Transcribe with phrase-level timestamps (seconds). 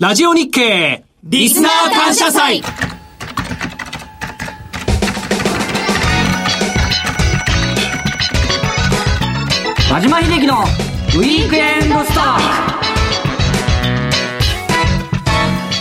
[0.00, 2.62] ラジオ日経リスナー感謝祭。
[9.92, 12.38] 和島秀樹のウィークエンドスター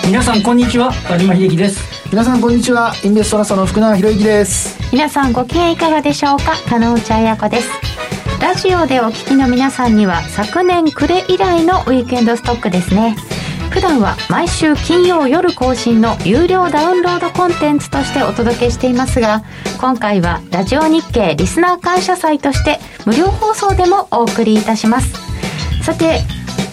[0.08, 1.82] 皆さんこんにちは和島秀樹です。
[2.12, 4.78] 皆さんこんにちはインベストラストの福永博之です。
[4.92, 6.58] 皆さんご機嫌いかがでしょうか？
[6.68, 7.70] 加納内彩子です。
[8.42, 13.16] ラジオでお聞きの皆さんには昨年暮れ以来のウィークエンドストックですね
[13.72, 19.44] 普段は毎週金曜夜更新の有料ダウンロードコンテンツとしてお届けしていますが
[19.80, 25.14] 今回はラジオ日経リスナー感謝祭として無料放送でもお送りいたします。
[25.84, 26.20] さて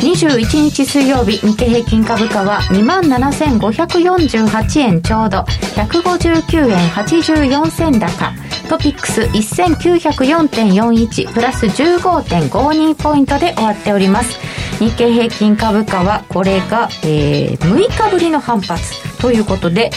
[0.01, 5.39] 21日水曜日日経平均株価は27,548円ちょうど
[5.77, 8.33] 159円84銭高。
[8.69, 14.37] トピックス1904.41プラス15.52ポイントで終わっております。
[14.79, 19.91] 日経平均株価はこれが、えー、6日ぶりの反発ということで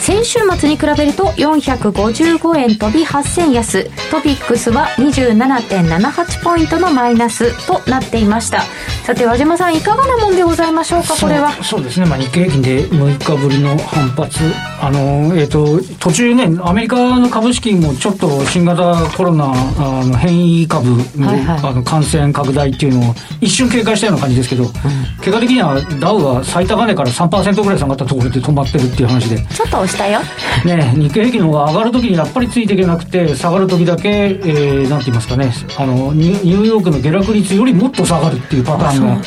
[0.00, 3.84] 先週末に比べると455円飛び8銭安。
[4.10, 8.62] トピックスは27.78ポイントのマイナスとなっていました。
[9.04, 11.50] さて和島さんいかがなもんでございましょうかこれは？
[11.62, 14.38] そうですね、まあ、日経平均で6日ぶりの反発。
[14.80, 24.70] あの、えーと、途中ねアメリカの株式もちょっと新型コロナあの変異株のはいはい、あの感染拡大っていうのを一瞬警戒したような感じですけど、うん、
[25.18, 29.36] 結果的にはダウは最高値から3%ぐらい下がったところで止まってるっていう話で。
[29.54, 30.20] ちょっと押したよ
[30.64, 39.22] ね日経平均の方が上がるときにやっぱりついていけなくて下がるときだけ、えー、なんて言いますかねあのニューヨークの下落率よりもっと下がるっていうパターンが、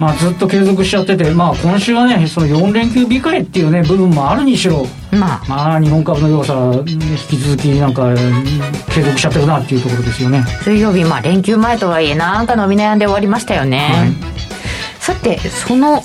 [0.00, 6.54] まあ、ずっと継続しちゃってて、まあ、今週はね、その4連休控えっていうね、部分もあるにしろ、まあ、まあ、日本株の良さ、
[6.86, 8.14] 引き続きなんか、
[8.94, 10.42] 継続しちゃってるなっていうところですよね。
[10.62, 13.78] 水曜日、まあ、連休前とはいえ、なんか伸び悩んで終わりましたよね。
[13.92, 14.30] はい
[15.00, 16.02] さてその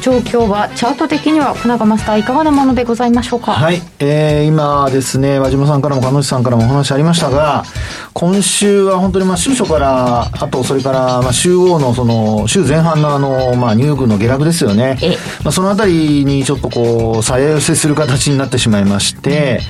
[0.00, 3.52] 状況はチャート的には船川マスターいかがなものでございましょうか？
[3.52, 7.64] はい、えー、今ですね和島さんからも鹿野内さんからもお話ありましたが
[8.12, 14.98] 今週は本当にまあ週初からあとそれからまあ週央のその週前半のあのまあニューヨークの下落ですよね。
[15.42, 19.60] まあそのあたりにちょっとこうさや寄せする形になってしまいまして、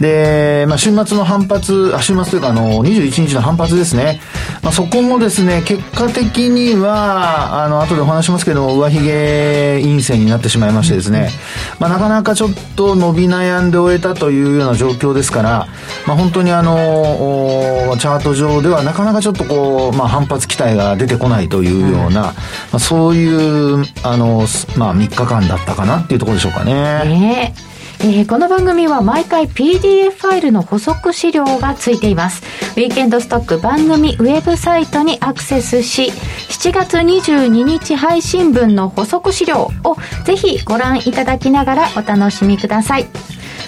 [0.00, 4.20] うん、でまあ週末の反発あ週末というかあの21日の反発ですね。
[4.62, 11.30] まあそこもですね結果的にはあの後でお話しますけど上髭陰線になってしまいましてですね、
[11.78, 15.68] まあ、なかなかちょっと伸び悩んで終えたというような状況ですから、
[16.06, 22.34] まあ、本当にあのチャート上ではなかなかちょっとこう、まあ、反発期待が出てこないというような、うん、ま
[22.72, 24.46] あ、そういうあの、
[24.76, 27.52] まあ、3日間だったかなっていうところでしょうかね。
[27.56, 27.70] え。
[27.70, 27.73] ー
[28.06, 32.42] えー、この番組は毎回 PDF ファイルの補足資料がついています。
[32.76, 36.12] ウィーケンドストック番組ウェブサイトにアクセスし、
[36.50, 43.06] 7月22日配信分の補足資料をぜひご覧いただきながらお楽しみください。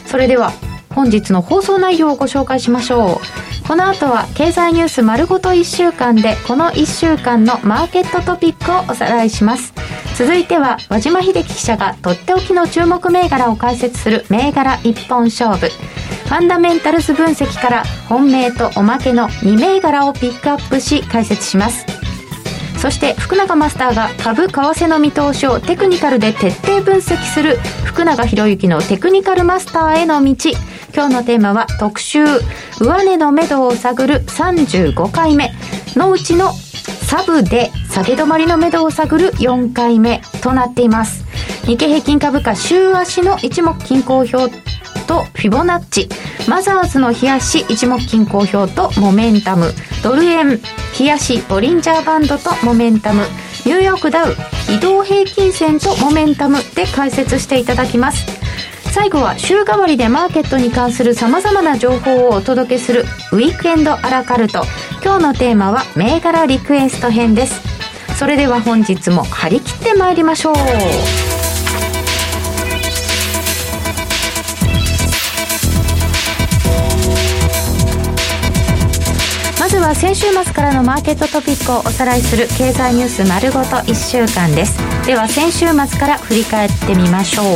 [0.04, 0.52] それでは
[0.96, 3.68] 本日の放送内容をご紹介しましょう。
[3.68, 9.72] この後は経済ニュース丸ごと1週間でこの1週間のマーケットトピックをおさらいします。
[10.16, 21.84] 続いては和島秀樹記者がとっておきの注目銘柄を解説する銘柄一本勝負ファンダメンタルズ分析から本命とおまけの2銘柄をピックアップし解説します
[22.78, 30.50] そして福永マスターが株為替の見通しをテクニカルで徹底分析する福永博之のテクニカルマスターへの道。
[30.94, 32.24] 今日のテーマは特集。
[32.80, 35.52] 上値の目処を探る35回目。
[35.96, 41.24] のうちのサブで下げ止まりの目処を探る4回目となっています。
[41.64, 44.50] 日経平均株価週足の一目均衡表
[45.06, 46.08] とフィボナッチ、
[46.48, 49.72] マザーズの冷やし一目均衡表とモメンタム、
[50.02, 50.60] ドル円、
[50.98, 53.22] 冷やしボリンジャーバンドとモメンタム、
[53.64, 54.36] ニューヨークダウ、
[54.68, 58.26] 移動平均線とモメンタムで解説していただきます。
[58.92, 64.64] 最後は週替わりでマーケットに関する様々な情報をお届けするウィークエンドアラカルト。
[65.04, 67.60] 今日のテーマは銘柄リクエスト編です。
[68.18, 70.54] それでは本日も張り切ってまいりましょう。
[79.86, 84.76] は先週末からのマーケットトピックをおさらいする経済ニュース丸ごと1週間です。
[85.06, 87.46] では先週末から振り返ってみましょう。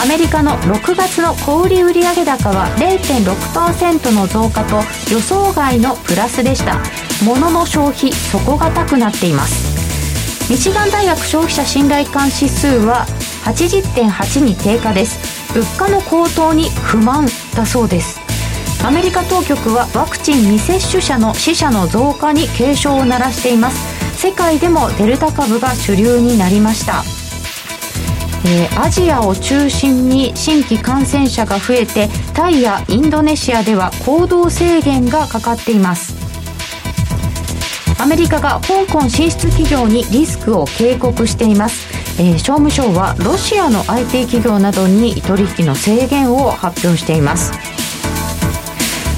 [0.00, 4.76] アメリカの6月の小売売上高は0.6%の増加と
[5.12, 6.78] 予想外のプラスでした。
[7.24, 10.48] 物の消費底堅くなっています。
[10.52, 13.06] ミシガン大学消費者信頼感指数は
[13.44, 15.18] 80.8に低下です。
[15.52, 17.26] 物価の高騰に不満
[17.56, 18.19] だそうです。
[18.82, 24.18] アメリカ当局はワクチン未接種者の死者の増加に警鐘を鳴らしています。
[24.18, 27.02] 世界でもデルタ株が主流になりました。
[28.46, 36.14] えー、アジアを中心に新規感染者が増えてタイやインドネシアでは行動制限がかかっています。
[37.98, 41.86] アメリカが香港進出企業にリスクを警告しています、
[42.18, 47.52] えー、商務省はロシアの IT 企業などに取引の制限を発表しています。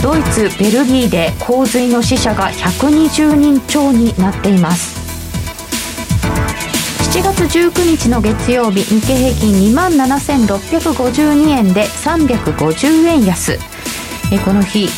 [0.02, 5.00] ドイツベルギーで洪水の死者が120人超になっています。
[7.12, 13.58] 7月19日の月曜日日経平均2万7652円で350円安。
[14.32, 14.88] えこの日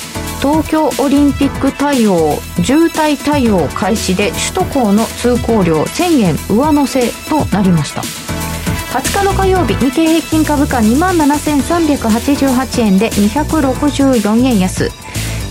[0.41, 8.24] 東京オリンピック対応渋滞対応開始で首都高の通行料1000円上乗せとなりました。
[8.94, 14.88] 20日の火曜日日経平均株価2万7388円で264円安。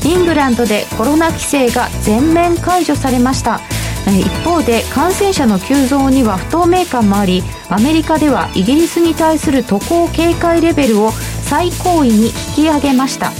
[0.05, 3.59] イングランドでコロナ規制が全面解除されました。
[4.07, 13.31] 一方で感染者の急増には不透明感もありアメリカではイギリスに対する渡航警戒レベルを最高位に引き上げました。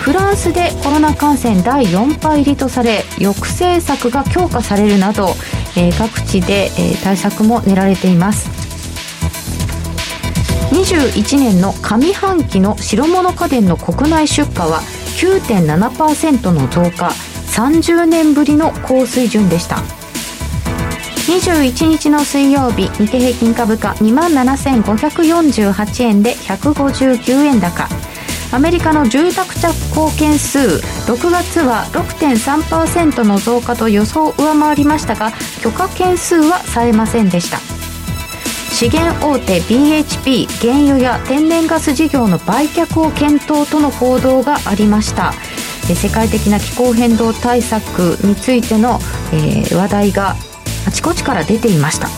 [0.00, 5.34] フランスでコロナ感染第4波入りとされ抑制策が強化されるなど、
[5.76, 8.65] えー、各地で、えー、対策も練られています。
[10.76, 14.80] 21年の上半期の白物家電の国内出荷は
[15.18, 19.76] 9.7%の増加30年ぶりの高水準でした。
[21.28, 27.88] 21日の水曜日日経平均株価2万7548円で159円高。
[28.52, 30.58] アメリカの住宅着工件数
[31.10, 35.32] 6月は6.3%の増加と予想を上回りましたが
[35.62, 37.85] 許可件数はさえませんでした。
[38.76, 45.32] 資源大手 BHP 原油や天然ガス事業の売却を検討との報道がありました。
[45.94, 48.98] 世界的な気候変動対策についての、
[49.32, 50.36] えー、話題が
[50.86, 52.08] あちこちから出ていました。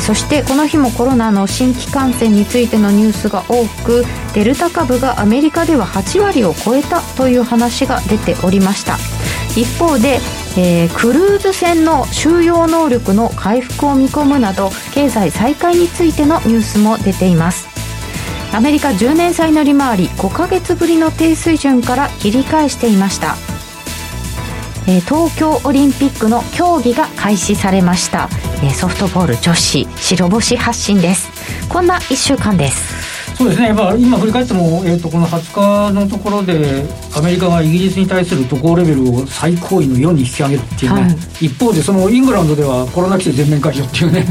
[0.00, 8.96] そしてこの日もコロナの新規感染についてのニュースが多くデルタ株がアメリカでは8割を超えたという話が出ておりました。
[9.54, 10.18] 一方で、
[10.56, 17.68] えー、クルーズ船の収容能力の回復を見込むなど経済再開についてのニュースも出ています。
[18.54, 23.36] アメリカ10年債の利回り5ヶ月ぶりの低水準から切り返していました。
[24.86, 28.28] え東京オリンピックの競技が開始されました、
[28.62, 31.30] えソフトボール女子白星発進です。
[31.68, 33.01] こんな1週間です。
[33.36, 36.84] そうですね、まあ、今振り返っても、えーと、この20日のところで
[37.16, 41.08] アメリカがイギリスに対する渡航レベルを最高位の4に引き上げるっていうね、は
[41.40, 44.26] い、一方でそのイングランドではコロナ規制全面解除っていうね、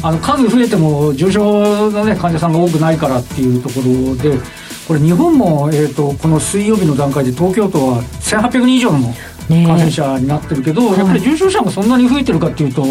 [0.00, 4.38] うん、あの数増えても重症の、ね、患者さんが多くないからっていうところで
[4.86, 9.14] これ日本も、えーと、とこの水曜日の段階で東京都は1800人以上の
[9.48, 12.84] 感染者になってるけど、ね、やっぱり重症者がそんなに増えてるかっていうと、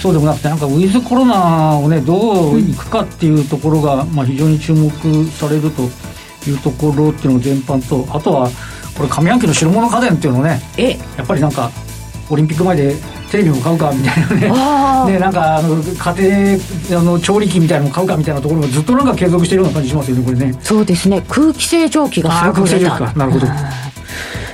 [0.00, 4.90] そうでもなくてなんかウィズコロナをねどういくかっていうところが、まあ、非常に注目
[5.26, 5.82] されると
[6.48, 8.48] いうところっていうの全般とあとは
[8.96, 10.60] これ上半期の白物家電っていうのね
[11.16, 11.70] やっぱりなんか
[12.30, 12.94] オリンピック前で
[13.30, 16.58] テレビも買うかみたいなね ねなんかあの家
[16.88, 20.54] 庭あの調理器みたいなのも買うかみたいなところもずっとなんか継続しているような感じしますよねこれね。
[20.62, 21.22] そうですね。
[21.28, 23.46] 空気清浄機がすごく売れたなるほど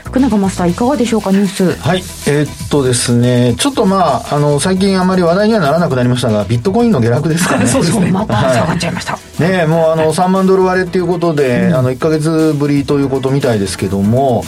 [0.06, 1.72] 福永マスターいかがでしょうかニュース。
[1.80, 1.98] はい
[2.28, 7.66] えー、っとですねちょっとまああの最近あまり話題にはならなくなりましたがビットコインの下落ですかね。
[7.68, 14.44] そうですねまた下がっちゃいました、はい、ねもうあの3万ドル割れっていうことで、うん、あの1か月ぶりということみたいですけども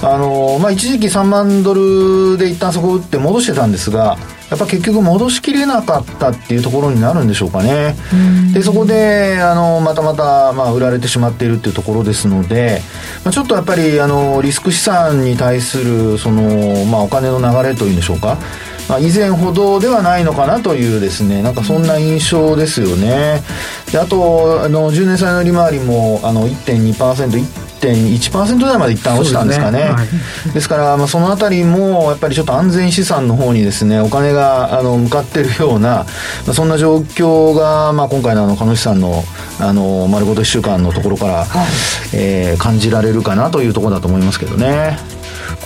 [0.00, 4.16] あのまあ一時期3万ドルで一旦そこを打って戻してたんですが
[4.50, 7.94] やっぱ結局戻しきれなかったっていうところになるんでしょうかね。
[8.52, 12.82] で、そこで、あの、またまた、まあ、売られてしまっているっていうところですので、
[13.24, 18.38] まあ、ちょっとやっぱり、あの、リスク資産に対する、その、まあ、お金の流れというんでしょうか。
[18.88, 23.40] まあ、以前ほどではないのかなというですね、なんかそんな印象ですよね。
[23.92, 27.44] で、あと、あの、10年債の利回りも、あの、1.2%、
[27.88, 29.78] 1.1%台まで一旦落ちたんですかね。
[29.78, 30.04] ですねは
[30.50, 36.06] い、ですから、まあ、そのあたりも、やっぱりちょっと安全資産の方にですね、お金があの向かっているような、ま
[36.50, 39.24] あ、そんな状況が、まあ、今回のあの、鹿野さんの、
[39.58, 41.66] あの、丸ごと1週間のところから、はい、
[42.12, 45.19] えー、感じられるかなというところだと思いますけどね。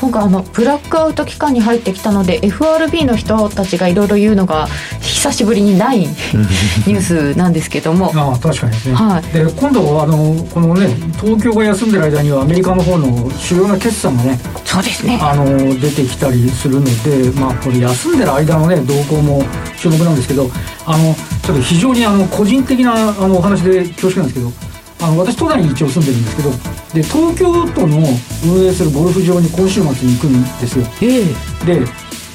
[0.04, 4.66] 今回あのブラックアウト期間に入ってきたので FRB の人たちがいろいろ言うのが
[5.00, 8.12] 久しぶりにない ニュースなんですけども。
[8.14, 15.18] あ確かにですね、はい、で今度あのこのね東京が休んでる間にはアメリカの方の主要な決算がねそうですね。
[15.23, 15.46] あの
[15.80, 19.42] 出てきたりするのでまあこれ休んでる間のね動向も
[19.78, 20.50] 注目なんですけど
[20.84, 24.74] あのちょっと非常にあの個人的なあのお話で恐縮なんですけど
[25.04, 26.50] あの私都内に一応住んでるんですけど
[26.94, 27.99] で東京都の
[28.46, 31.87] 運営するゴルフ場に今週末に行くんですよ、えー、で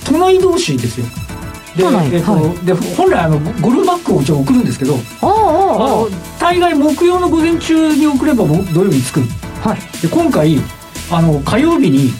[0.06, 1.06] 都内同士ですよ。
[1.76, 1.84] で,、
[2.16, 6.10] えっとはで本来あのゴルフバッグを一応送るんですけどああああの
[6.40, 9.22] 大概木曜の午前中に送ればも土曜日に着く。
[9.66, 9.80] あはい。
[10.02, 10.58] で今回
[11.12, 12.12] あの火曜日に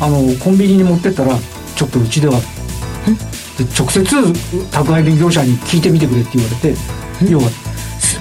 [0.00, 1.36] あのコンビニに持ってったら
[1.74, 2.34] ちょっとうちでは
[3.58, 4.04] で直接
[4.70, 6.74] 宅配便業者に聞いてみてくれって言われて
[7.28, 7.67] 要はす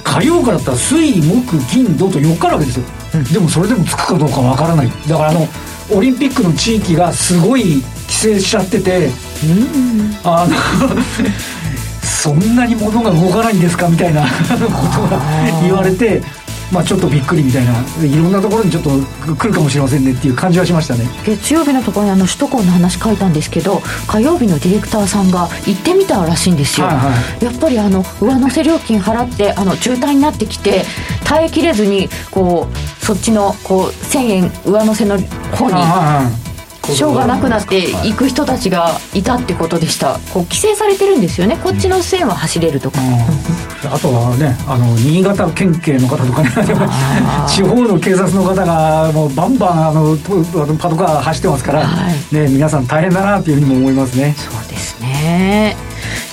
[0.07, 2.85] 火曜からだったら水木金土と4日あるわけですよ、
[3.33, 4.91] でもそれでもつくかどうかわからない。
[5.07, 5.47] だからあの
[5.91, 9.09] オリンピックの地域がすごい規制しちゃってて
[10.23, 10.55] あの
[12.01, 15.21] そんなに物が動かないんですかみたいなことが
[15.61, 16.21] 言われて
[16.71, 18.89] まあちょっとびっくりみたいないろんなところにちょっと
[19.35, 21.05] 来るかもしれませんねっていう感じはしましたね。
[21.25, 30.83] 月曜日のところにあの首都高の話書いたんですけど火曜日のディレクターさんが行ってみたらしいんですよ、はいはやっぱりあの上乗せ料金払ってあの渋滞になってきて
[31.23, 40.19] 耐えきれずにこうそっちのこう1000円上乗せの方にしょうがなくなって行く人たちがいたってことでした。
[40.33, 41.57] こう規制されてるんですよね。
[41.57, 46.49] こっちの線は走れるとか、うんあとはねあの新潟県警の方とかね
[47.47, 50.17] 地方の警察の方がもうバンバンあの
[50.77, 52.35] パトカー走ってますから、はい。
[52.35, 54.35] ね、皆さん大変だなっていうふうにも思いますね。
[54.37, 55.75] そうですね。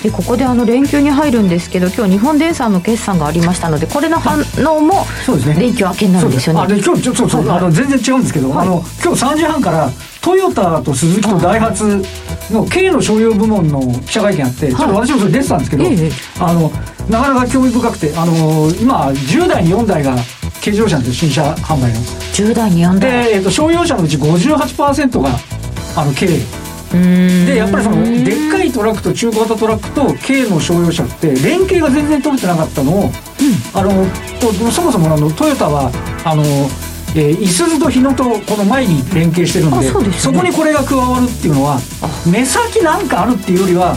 [0.03, 5.57] でここであの連休に入るんですけど今日日本電産の決算がありましたのでこれの反応もそうですね。
[5.59, 6.61] 連休明けになるんですよね。
[6.61, 12.03] あで今日ちょそうそう、の全然違うんですけど、あの今日3時半からトヨタとスズキとダイハツ
[12.51, 16.11] の軽の商用部門の記者会見あって、ちょっと私もそれ出てたんですけど、ええ。
[16.39, 16.71] あの
[17.09, 20.17] なかなか興味深くてあの今10台に4台が
[20.61, 21.25] 軽自動車なんです。
[21.27, 22.01] よ新車販売の。
[22.33, 23.25] 10代に4代。
[23.25, 25.31] で、えっと、商用車のうち58%が
[25.97, 26.29] あの軽。
[26.95, 33.11] でやっぱりそのでっかいトラックと中小型トラックと軽の商用車って連携が全然取れてなかったのを、
[33.75, 34.07] あの
[34.41, 35.91] とそもそもあのトヨタは
[36.25, 36.45] あの、
[37.17, 40.39] えー、いすゞと日野とこの前に連携してるんであそうですね。
[40.39, 41.81] こにこれが加わるっていうのは
[42.31, 43.97] 目先なんかあるっていうよりは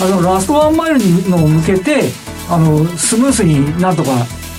[0.00, 4.10] あのラストワンマイルにのを向けてあのスムースになんとか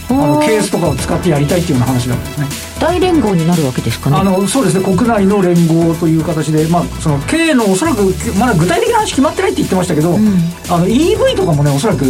[0.10, 2.48] あのケースとかを使ってやりたいっていうような話なんですね。
[2.80, 4.18] 大連合になるわけですかね。
[4.18, 4.84] あのそうですね。
[4.84, 8.04] 国内の連合という形で、まあ、その経営のおそらく
[8.38, 12.06] まだ具体的な話決まってないって言ってましたけど、あの EV とかもねおそらく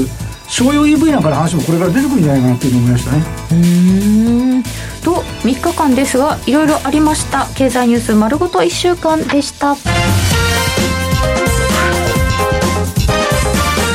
[0.48, 3.24] 商用 EV なんかの話もこれから出てくるんじゃないかなっていうのを思いましたね。
[3.52, 4.64] うーん。
[5.04, 7.48] と3日間ですがいろいろありました。
[7.56, 9.76] 経済ニュース丸ごと1週間でした。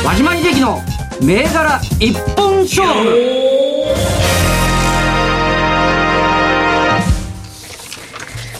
[0.05, 0.79] 和島秀樹の
[1.21, 3.50] 銘柄一本勝負。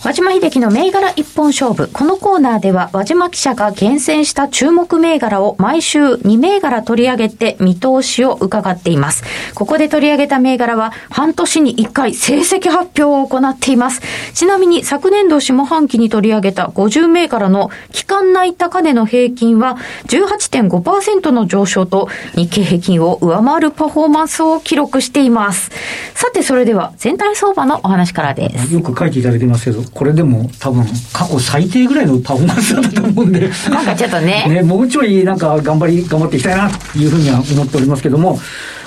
[0.04, 1.88] 和島秀樹の銘柄一本勝負。
[1.94, 9.24] このコーナーでは和島記者が厳選した注目銘柄を毎週2銘柄取り上げて見通しを伺っています。
[9.54, 14.02] ここで取り上げた銘柄は半年に1回成績発表を行っています。
[14.34, 19.78] ちなみに昨年度下半期に取り上げた50銘柄の期間内高値の平均は
[20.08, 25.70] 18.5%の上昇と日経平均を上回るパフォーマンスを記録しています。
[26.16, 28.74] さてそれでは全体相場のお話からです。
[28.74, 38.40] よく書いていただいてますけどこれでも多分過去最低ぐらいのパフォーマンスだったと思うんでなんかちょっとねねもうちょいなんか頑張り頑張っていきたいなというふうには思っておりますけども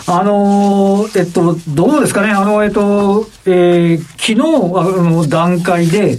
[0.07, 6.19] あのーえっとどうですかねあのえっと、えー昨日あの段階で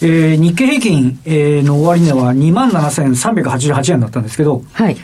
[0.00, 4.96] えー日経平均、えーの終値は27,388円だったんですけど、はい。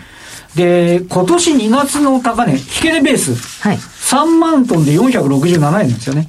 [0.54, 3.76] で、今年2月の高値、引け値ベース、はい。
[3.76, 6.28] 3万トンで467円なんですよね。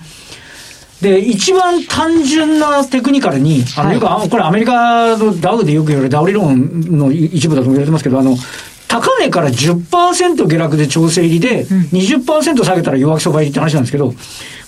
[1.05, 8.35] で、一番単純なテクニカルに、あの、はいよく、あこれアメリカのダウでよく言われるダウ理論の一部だと言われてますけど、あの、
[8.87, 14.15] 高値から10%下落で調整入りで、20%下げたら弱気相場入りって話なんですけど、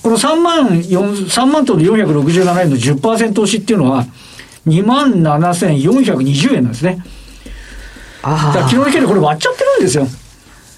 [0.04, 4.06] この3万4、3万トンで467円の10%押しっていうのは、
[4.68, 6.98] 2万7420円なんですね。
[8.22, 10.08] だからあ昨日の引け値これ割っちゃってるんですよ。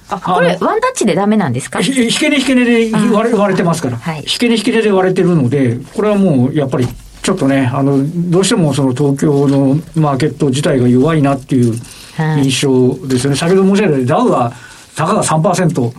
[0.09, 0.19] あ。
[0.19, 1.81] これ、ワンタッチでダメなんですか？
[1.81, 6.87] ひ引け値引け値で割れ割れてますから、はい引け値引け値で割れてるので、これはもうやっぱり
[7.21, 7.99] ちょっとね、あの、
[8.31, 11.73] どうしてもその東京のマーケット自体が弱いなっていう
[12.15, 13.37] はい印象ですよね。
[13.37, 14.53] 先ほど申し上げたようにダウは、
[14.95, 15.91] たかが3%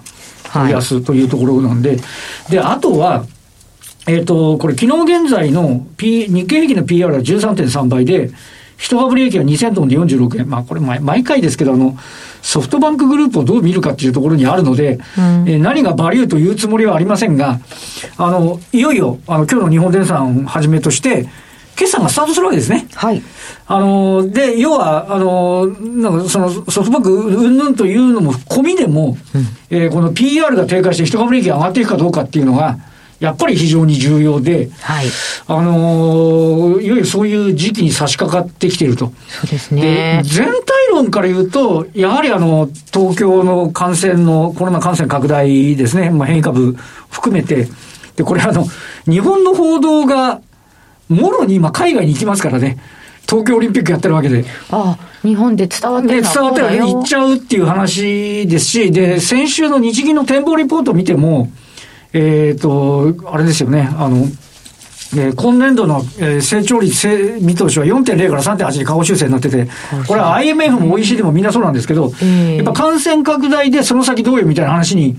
[0.49, 1.99] はい安というところなんで、
[2.51, 3.25] で、あとは、
[4.07, 8.31] えっ、と、これ昨日現在の、P、日経平均の PR は13.3倍で、
[8.77, 10.49] 一株利益は2000トンで46円。
[10.49, 11.97] まあこれ毎毎回ですけど、あの、
[12.43, 17.61] ソフトバンクグループをどう見るかっていうところにあるので、えー何がバリューというつもりはありませんが、
[18.17, 21.29] あの、いよいよ、あの、今日の日本電産をはじめとして、
[21.77, 22.87] 決算がスタートするわけですね。
[22.95, 23.23] はい。
[23.67, 29.17] あの、で、要は、あの、なんかそのソフトバンクうんぬんというのも込みでも、
[29.71, 32.79] えーこの PR が低下して一株利益が上がっていくかどうかっていうのが、
[33.19, 35.07] やっぱり非常に重要で、はい。
[35.47, 39.13] あのいよいよそういう時期に差し掛かってきていると。
[39.29, 40.23] そうですでね。
[40.25, 40.53] 全体
[40.91, 46.77] 論から言うと、やはりあの、東京の感染の、コロナ感染拡大ですね、まあ、変異株
[47.11, 47.69] 含めて、
[48.17, 48.67] で、これあの、
[49.07, 50.41] 日本の報道が、
[51.09, 52.79] もろに今海外に行きますからね。
[53.29, 54.45] 東京オリンピックやってるわけで。
[54.71, 61.49] ああ、日本で伝わってる伝わってる行っちゃうっていう話ですし、で、先週の日銀の展望リポートを見ても、
[62.13, 64.27] えっ、ー、と、あれですよね、あの、
[65.17, 69.69] えー、今年度の、えー、成長率見通しは4.0から3.8に下方修正になってて、
[70.07, 72.13] これは IMF も OECD もみんなそうなんですけど、
[72.57, 75.17] やっぱ感染拡大でその先どういうみたいな話に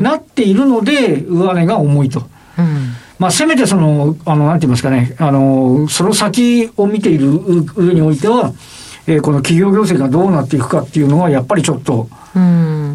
[0.00, 2.22] なっているので、上値が重いと。
[2.58, 2.94] うん。
[3.18, 7.28] まあ、せめてその、あの、なんて言いますかね、あの、その先を見ている
[7.76, 8.54] 上においては、
[9.06, 12.08] えー、この企業業績がどうなっていくかっていうのは、やっぱりちょっと、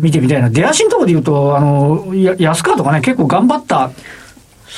[0.02, 0.50] 見てみたいな。
[0.50, 3.92] 出足のところで言うと、あの、安川とかね、結構頑張った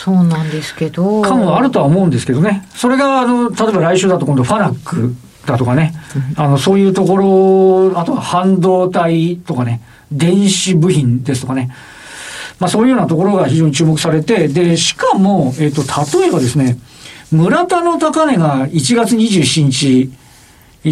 [0.04, 1.24] そうなんですけど。
[1.24, 2.68] 感はあるとは思うんですけどね。
[2.76, 5.16] それが、あの、例えば来週だと今度ファナック
[5.48, 5.94] だとかね、
[6.38, 11.74] うん、あの、そういうところ、あとは半導体とかね、電子部品ですとかね。
[12.60, 16.78] まあそういうようなところが非常に注目されて、で、しかも、えっ、ー、と、例えばですね、
[17.32, 20.12] 村田の高値が1月27日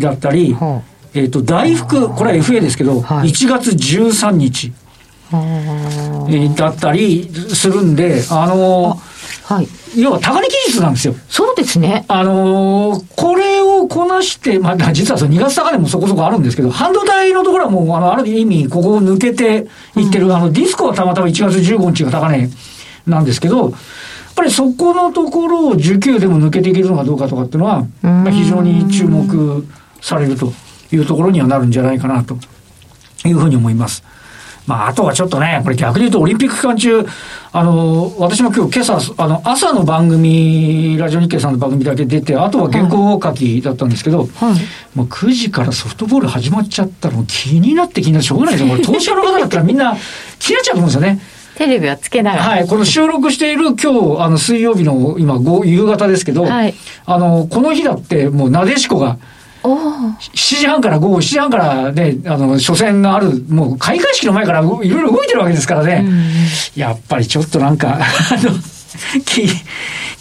[0.02, 4.74] だったり、はあ、えっ、ー、と、大福、これは FA ですけど、はい、1月13日。
[6.55, 9.00] だったりするんで、あの
[9.46, 9.67] はい。
[9.96, 11.15] 要は高値期日なんですよ。
[11.29, 12.03] そうですね。
[12.08, 22.50] あのー、これをこなして、まあ、実はその2月高値もそこそこあるんですけど、半導体のところはもう、あの、ある意味、ここを抜けていってる、うん、あの、ディスコはたまたま1月15日が高値
[23.05, 23.72] なんですけど、やっ
[24.36, 29.65] ぱりそこのところを需給でも抜けていけるのかどうかとかっていうのは、まあ、非常に注目
[30.01, 30.51] されると
[30.91, 32.38] いうところにはなるんじゃないかなと
[33.25, 34.03] いうふうに思います。
[34.67, 37.05] まあ、あとはちょっとね、これ逆に言うとオリンピック期間中、
[37.51, 44.27] あの、私も今日今朝、あの、朝の番組、ラジオ日経さんの番組だけ出て、あとは原稿書きだったんですけど、はい、
[44.98, 48.72] もう9時からソフトボール始まっちゃったら、もう気になって気になってしょうがないですよ。
[48.72, 49.95] これ、投資家の方だったらみんな
[50.39, 51.22] 気になっちゃうと思うんですよね。
[51.55, 52.43] テレビはつけながら。
[52.43, 52.67] はい。
[52.67, 56.73] この収録している今日、あの、水曜日の今、夕方ですけど、はい、
[57.06, 59.17] あの、この日だって、もう、なでしこが、
[59.65, 60.17] 7
[60.58, 66.06] 時半から午後7時半からね、あの、初戦がある、もう開会式の前からいろいろ動いてるわけですからね。
[66.75, 67.99] やっぱりちょっとなんか、あ
[68.43, 68.51] の、
[69.25, 69.47] 気、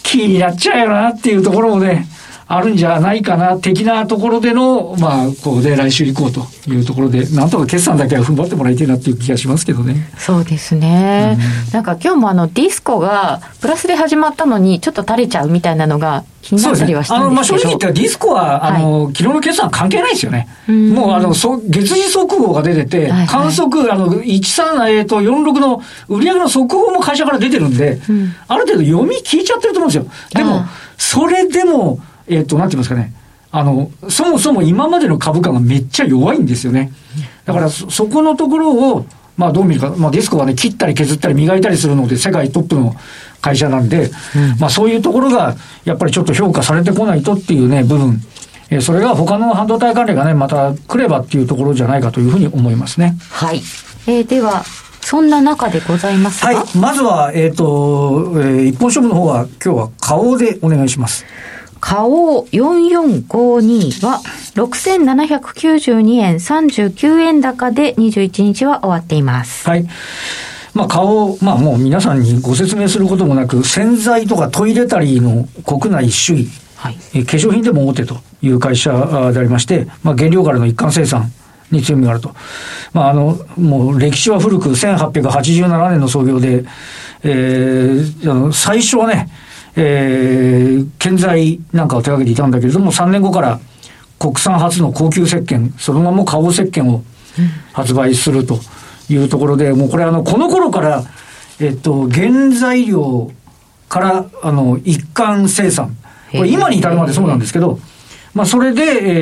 [0.03, 2.07] 気になっちゃうよなっていうところもね、
[2.47, 10.11] あるんじゃないかな、的なところでの、まあ、こうで来週行こうというところで、なんとか決算だけは踏ん張ってもらいたいなっていう気がしますけどね。
[10.17, 11.37] そうですね。
[11.67, 20.47] うん、なんか今日もあの、ディスコがプラスで始まったのに、ちょっと垂れちゃうみたいなのが気になったりはしたんですけど、ね、あの、まあ、正直言ったらディスコは、あの、はい、昨日の決算関係ないですよね。
[20.69, 30.05] うもう、あの、そ月次速報が出てて、はいはい、観測、あの、13、えっ、ー、と、46の売上の速報も会社から出てるんで、うん、ある程度読み聞いちゃってると思うんですよ。
[30.35, 30.63] でも、
[30.99, 33.13] それでも、えっ、ー、と、なんて言いますかね。
[33.51, 36.91] あの、そもそも今までの株価がめっちゃ弱いんですよね。
[37.45, 39.05] だからそ、そこのところを、
[39.37, 42.95] まあどう見るか、まあディスコはね、切ったり削ったり磨いたりするので、世界トップの
[43.41, 48.21] 会社なんで、うん、まあそういうところが、やっぱりちょっと評価されてこないとっていうね、部分。
[48.69, 53.15] えー、それが他の半導体関連がね、また来ればっていうところじゃないかというふうに思いますね。
[53.29, 53.61] はい。
[54.07, 54.63] えー、では、
[55.01, 56.55] そんな中でございますはい。
[56.77, 61.25] まずは、えっ、ー、と、えー、一本勝負の方は今日は顔でお願いします。
[61.85, 64.19] 花王4452は
[64.55, 69.69] 6792円39円高で21日は終わっています。
[69.69, 69.85] はい。
[70.73, 78.91] まあ、顔、まあもう皆さんにご説明することもなく、洗剤とかトイレタリーの国内首位、はい、え化粧品でも大手という会社
[79.31, 81.31] でありまして、まあ、原料からの一貫生産
[81.69, 82.33] に強みがあると。
[82.93, 86.65] まあ、あの、もう歴史は古く、1887年の創業で、
[87.21, 89.29] えー、あの最初はね、
[89.75, 93.59] えー、建材なんかを手掛けていたんだけれども、3年後から
[94.19, 97.03] 国産初の高級石鹸、そのまま花王石鹸を
[97.73, 98.59] 発売すると
[99.09, 101.03] いうところで、もうこれあの、この頃から、
[101.59, 103.31] えっと、原材料
[103.89, 105.95] から、あの、一貫生産。
[106.31, 107.79] これ今に至るまでそうなんですけど、
[108.33, 108.81] まあそれで、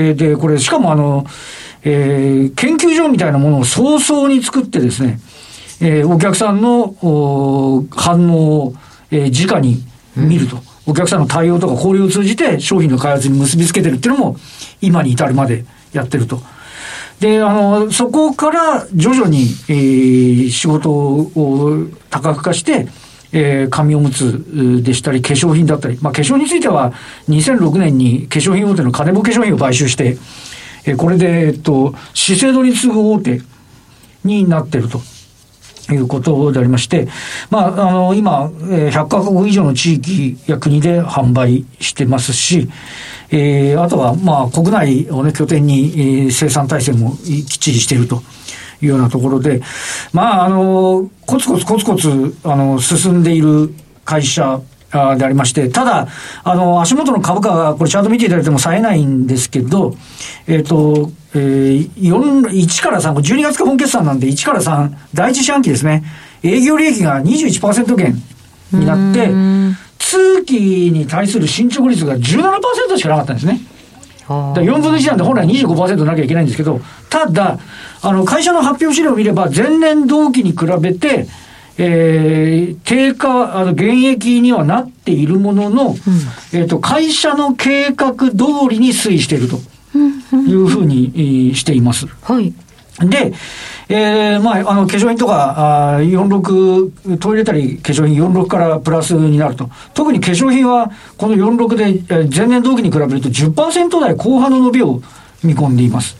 [0.10, 1.26] えー、で、これしかもあの、
[1.84, 5.20] えー、研究所みたいなものを早々に作ってですね、
[5.82, 8.74] えー、お客さんのお反応を、
[9.12, 9.84] えー、直に
[10.16, 10.58] 見ると。
[10.86, 14.38] お客さんの対応とか交流を通じて商品の開発に結びつけてるっていうのも
[14.82, 16.42] 今に至るまでやってると。
[17.20, 22.88] で、あの、そこから徐々に、えー、仕事を多角化して、
[23.32, 26.92] えー、紙おむつでしたり、化粧品だったり、まあ、化粧については、
[27.30, 30.18] 2006年に化粧品大手の金子化粧品を買収して、
[30.86, 33.42] えー、これで、えっと、資生堂に次ぐ大手
[34.26, 35.02] になってると
[35.92, 37.08] いうことでありまして、
[37.50, 42.70] まあ、あの、今、100カ国以上の地域や国で販売してますし、
[43.32, 48.22] えー、あとは、まあ、国内をね、拠点に、えー、生産体制もきっちりしていると
[48.82, 49.62] いうようなところで、
[50.14, 53.74] まあ、あの、コツコツコツコツ、あの、進んでいる
[54.06, 56.08] 会社でありまして、ただ、
[56.44, 59.96] あの、足元の株価が、これチャート見ていただいても冴えないんですけど、
[60.48, 66.04] えっ、ー、と、えー、4、1から3、12月か本決算なんで1から3、第一四半期ですね、
[66.44, 68.16] 営業利益が21%減
[68.72, 69.30] になって、
[69.98, 73.60] 通期に対する進捗率が17%しかなかったんですね。
[74.28, 77.60] 4分の1なんで本来25%なきゃいけないんですけど、ただ、
[78.02, 81.28] あの、会社の発表資料を見れば、前年同期に比べて、
[81.78, 85.96] えー、低下、あの、減益にはなっているものの、うん、
[86.58, 88.36] えっ、ー、と、会社の計画通
[88.70, 89.60] りに推移していると
[89.98, 92.08] いうふうにしています。
[92.22, 92.54] はい。
[93.00, 93.34] で、
[93.90, 99.70] えー、まあ、あの、化粧品とか、あ46、トイレたり化粧品46からプラスになると。
[99.94, 105.02] 特に化粧品は、この46で、前年同期に比べると10%台後半の伸びを
[105.44, 106.16] 見込んでいます。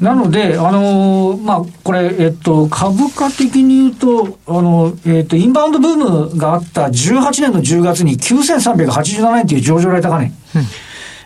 [0.00, 5.96] なので、あのー、まあ、これ、えっと、株価的に言うと、あの、えっと、インバウンドブー
[6.30, 10.32] ムがあった18年の10月に9387円という上場来高値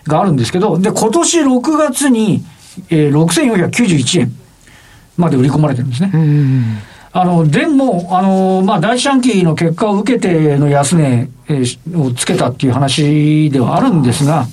[0.07, 2.45] があるんですけど、で、今年6月に、
[2.89, 4.33] えー、6491円
[5.17, 6.13] まで売り込まれてるんですね。
[7.15, 11.29] あの、でも、あの、まあ、第四半期の結果を受けての安値
[11.95, 14.47] をつけたっていう話ではあるんですが、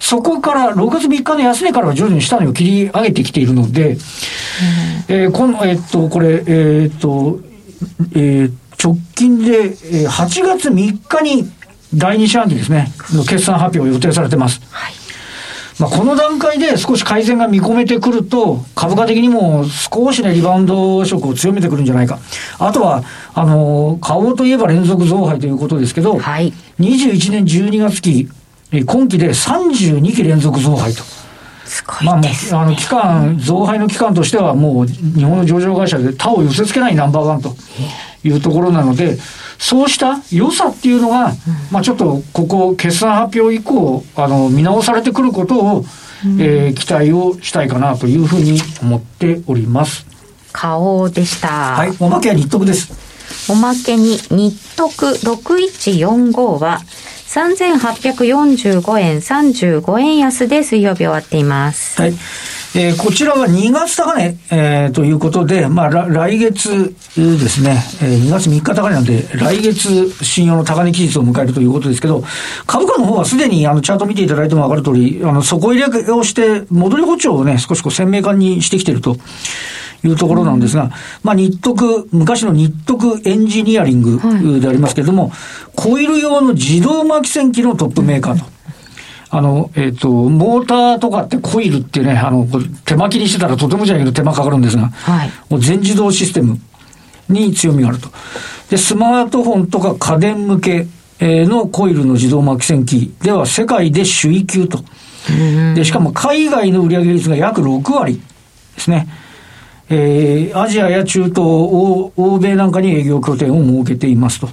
[0.00, 3.96] そこから6月3日の安値からは徐々に下値を切り上げてきているので、うん、
[5.08, 7.40] えー、この、えー、っと、これ、えー、っと、
[8.14, 8.52] えー、
[8.82, 11.50] 直近で、えー、8月3日に
[11.94, 14.60] 第2四半期ですね、の決算発表を予定されてます。
[14.70, 15.04] はい
[15.78, 22.18] まあ、この段階で少し改善が見込めてくると、株価的にも少しね、リバウンド色を強めてくるんじゃないか。
[22.60, 23.02] あとは、
[23.34, 28.28] あの、買おうといえば連続増配ということですけど、はい、21年12月期、
[28.86, 31.02] 今期で32期連続増配と。
[31.64, 37.56] すごいです、ね、まあ、あの、期間、増配の期間としてはもう、日本の上場会社で他を寄せ付けないナンバーワンと
[38.24, 39.18] いうところなので、
[39.58, 41.34] そうした良さっていうのが、うん、
[41.70, 45.84] まあちょっとここ決算発表以降、あの、見直されてくることを、
[46.24, 50.06] うん、えー、期待をしたいかなというふうに思っております。
[50.52, 51.48] 顔でした。
[51.48, 52.92] はい、おまけは日徳です。
[53.50, 56.80] おまけに日徳6145は、
[57.34, 62.00] 3845円35円安で水曜日終わっています。
[62.00, 62.14] はい。
[62.76, 72.24] えー、こちらは2月高値、えー、ということで、まあ、来月ですね、えー、2月3日高値なんで、来月信用の高値期日を迎えるということですけど、
[72.66, 79.16] 株価の方はすでにあのチャート見ていただいても分かる通り、あの底入れをして、戻り補調をね、少しこう鮮明化にしてきていると。
[80.06, 80.90] いうところなんですが、
[81.22, 85.32] まあ、日徳、昔の日徳エンジニアリングでありますけれども、はい、
[85.76, 88.53] コイル用の自動巻き線機のトップメーカーと。
[89.36, 92.46] あの、えっ、ー、と、モーターとかってコイルってね、あの、
[92.84, 96.56] 手巻きにしてたらとてもじゃないけど手間かかるんですが、はい、もう全自動システム
[97.28, 98.10] に強みがあると。
[98.70, 100.86] で、スマートフォンとか家電向け
[101.20, 104.84] のコイルの自動巻き線機では世界で首位級と。
[105.74, 108.22] で、しかも海外の売上率が約6割
[108.76, 109.08] ですね。
[109.90, 114.48] えー、アジアや中東、欧米なんかに営業拠点を設けていますと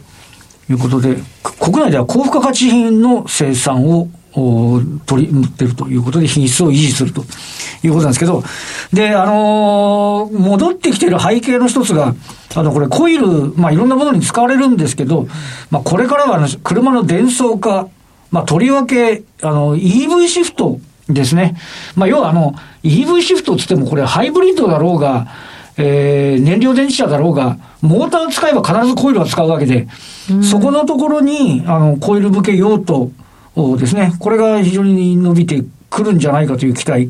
[0.72, 1.18] いうことで、
[1.60, 7.24] 国内では高付加価値品の生産を取り、持ってるということで品質を維持すると
[7.84, 8.44] いうことなんですけど、
[8.94, 12.16] で、あのー、戻ってきてる背景の一つが、
[12.56, 15.28] あの、これコイル、まあ、いろんなものに使われるんですけど、
[15.70, 17.90] まあ、これからは車の電装化、
[18.32, 21.58] まあ、とりわけ、あの、EV シフトですね。
[21.96, 25.28] まあ、要はあの、EV シフトつってもこれハイブリッドだろうが、
[25.78, 29.88] えー、燃料電池車だろうが、モーター使えば必ずコイルは使うわけで、
[30.42, 33.12] そこのところに、あの、コイル向け用途
[33.56, 34.14] ですね。
[34.20, 37.10] これが非常に伸びてくるんじゃないかという期待。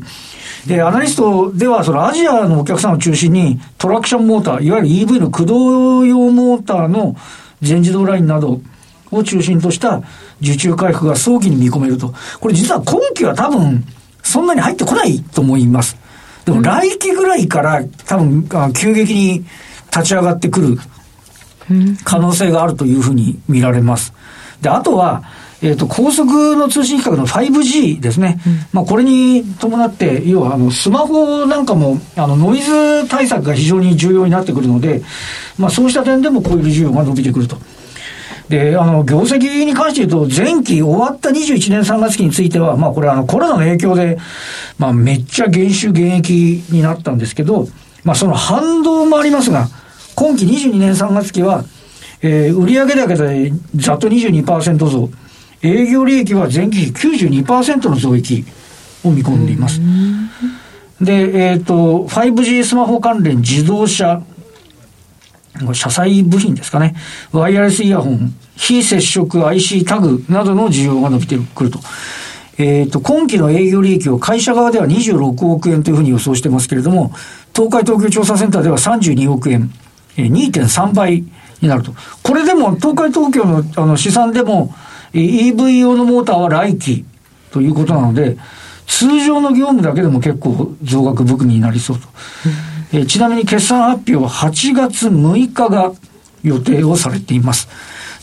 [0.66, 7.16] で、アナリストでは、そのアジアのお客さんを中心に、トラクションモーター、いわゆる EV の駆動用モーターの
[7.60, 8.60] 全自動ラインなど
[9.10, 10.02] を中心とした
[10.40, 12.14] 受注回復が早期に見込めると。
[12.40, 13.84] これ実は今期は多分、
[14.22, 15.96] そんなに入ってこないと思います。
[16.44, 19.44] でも来期ぐらいから多分、急激に
[19.94, 20.78] 立ち上がってくる
[22.04, 24.12] 可能性があるというふうに見られます。
[24.60, 25.22] で、あとは、
[25.62, 28.40] えっ、ー、と、高速の通信規格の 5G ですね。
[28.46, 35.02] うん、まあ、これに伴って、要は、あの、スマホなんかも、あの、ノイズ対策が非常に重要になってくるので、
[35.56, 37.56] まあ、そうした点でもこういう需要が伸びてくると。
[38.48, 44.18] で、あの、業績に関して言うと、前期終わった21年3月期については、まあ、これ、あの、コロナの影響で、
[44.78, 47.68] まあ、めっちゃ減収減益になったんですけど、
[48.02, 49.68] まあ、その反動もありますが、
[50.16, 51.64] 今期22年3月期は、
[52.20, 55.10] えー、売上高でざっと22%増、
[55.62, 58.44] 営業利益は前期比92%の増益
[59.04, 59.80] を見込んでいます。
[61.00, 64.22] で、えっ、ー、と、5G スマホ関連自動車、
[65.72, 66.94] 車載部品ですかね。
[67.32, 71.80] ワイヤレスイヤホン、非接触 IC タグなどの需要が伸びてくると。
[72.58, 77.12] えっ、ー、と、今期の営業利益を会社側では26億円というふうに予想してますけれども、
[77.54, 79.70] 東海東京調査センターでは32億円、
[80.16, 81.24] 2.3倍
[81.60, 81.94] になると。
[82.22, 84.74] これでも、東海東京のあの試算でも、
[85.12, 87.04] EV 用のモーターは来期
[87.50, 88.36] ということなので、
[88.86, 92.08] 通常の業務だけでも結構増額含みになりそうと。
[92.92, 95.92] えー、ちなみに決算発表は8月6日が
[96.42, 97.68] 予定をされています。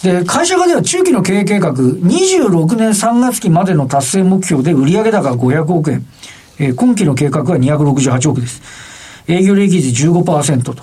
[0.04, 6.06] で、会社側では中期の経営計画、26年3月期までの達成目標で売上高500億円。
[6.60, 8.62] えー、今期の計画は268億です。
[9.28, 10.76] 営業利益率15%と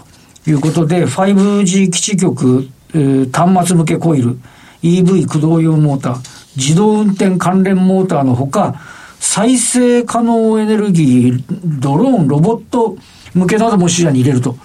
[0.47, 4.38] いうことで、5G 基地局、えー、端末向けコイル、
[4.83, 6.17] EV 駆動用モーター、
[6.57, 8.81] 自動運転関連モーターのほか、
[9.19, 12.97] 再生可能エネルギー、ドローン、ロボット
[13.35, 14.57] 向けなども視野に入れると。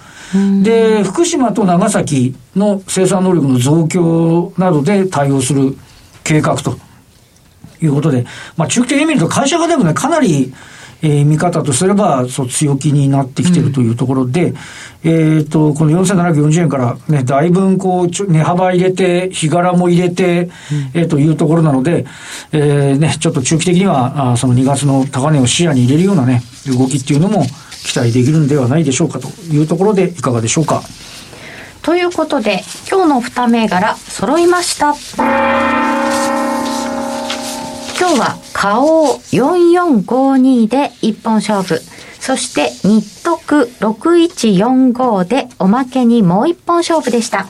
[0.62, 5.76] で、福島と長崎の生産能力の増強などで対応する
[6.24, 6.78] 計画と
[7.82, 8.24] いうことで、
[8.56, 10.52] まあ中期的に見ると会社がでもね、かなり、
[11.02, 14.54] えー、見方とすれば、そう、強気になってきてるというところで、
[15.04, 20.50] うん、えっ、と、この4740円からね、だいぶこう、値幅入れて、日柄も入れて、
[20.94, 22.06] うん、えー、というところなので、
[22.52, 27.44] えー、ね、ちょっと中期的には、あその2月の高値を視野に入れるようなね、動きっていうのも、
[27.82, 30.82] 期待できるんではないでしょうかというところでいかがでしょうか。
[31.82, 36.01] ということで、今日の2銘柄揃いました。
[38.02, 41.80] 今日は、花王4452で一本勝負。
[42.18, 47.46] そして、日徳6145でおまけにもう一本勝負でした。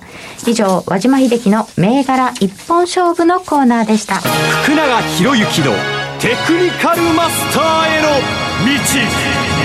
[0.46, 4.16] 以上、和島秀樹の銘柄一本勝負のコーナーでした。
[4.16, 5.72] 福永博之の
[6.20, 8.08] テクニカルマスターへの
[9.56, 9.61] 道。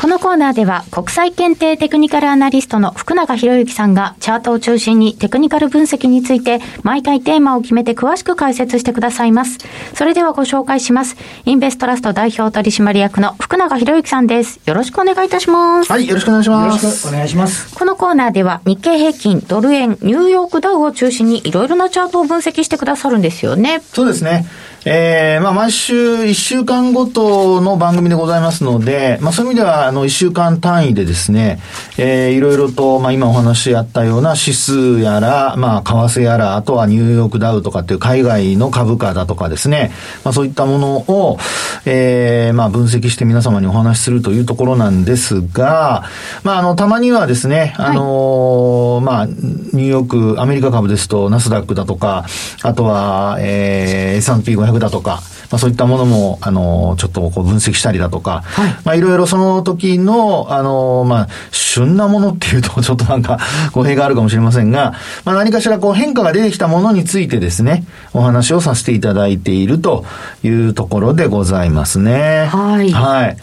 [0.00, 9.58] このコーナーでは国際検定テクニカルアナリストの福永博之さんがチャートを中心にテクニカル分析について毎回テーマを決めて詳しく解説してくださいます。
[9.92, 11.16] それではご紹介します。
[11.44, 14.58] インベストラスト代表取締役の福永博之さんです。
[14.64, 15.92] よろしくお願いいたします。
[15.92, 16.82] はい、よろしくお願いします。
[16.82, 17.74] よろしくお願いします。
[17.74, 23.82] このコーナーでは日経平均、ドル円、ニューヨークダウを中心にいろいろなチャートを分析してくださるんですよね。
[23.92, 24.46] そうですね。
[24.86, 31.60] えー、まあ、毎週1週間ごとの番組でございますので、まあ、そういう意味では、あの、1週間単位でですね、
[31.98, 39.92] えー、いろいろと、まあ、今お話しあったような指数やら、まあ、為替やら、あとはニューヨークダウとかっていう海外の株価だとかですね、
[40.24, 41.38] まあ、そういったものを、
[41.84, 46.04] えー、まあ、分析して皆様にお話しするというところなんですが、
[46.42, 52.24] まあ、あの、たまにはですね、あの、はい、まあ、ニューヨーク、アメリカ株ですと、ナスダックだとか、
[52.62, 63.38] あとは、えー、S&P500 だとか、まあ、そういったものも、あの、ちょっとこう分析したりだとか、はい、まあ、いろいろその時の、あの、まあ、旬なものっていうと、 ちょっとなんか、
[63.72, 70.04] 語弊があるかもしれませんが、まあ、何かしらこう変化が出てきたものについてですね、お話をさせていただいていると
[70.44, 72.48] いうところでございますね。
[72.50, 72.92] はい。
[72.92, 73.36] はい。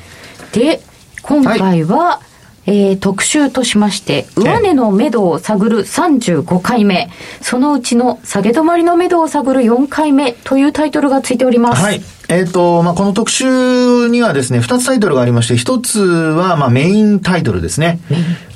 [0.53, 0.81] で、
[1.21, 2.26] 今回は、はい
[2.67, 7.09] えー、特集としまして、上値の目処を探る35回目、
[7.41, 11.81] そのうちの下げ止まりの目処を探る4回目というタイトルがついております。
[11.81, 12.01] はい。
[12.29, 17.99] えっ、ー、と、まあ、この特集にはですね、二つタイトルがありまして、一つは、まあ、メインタイトルですね。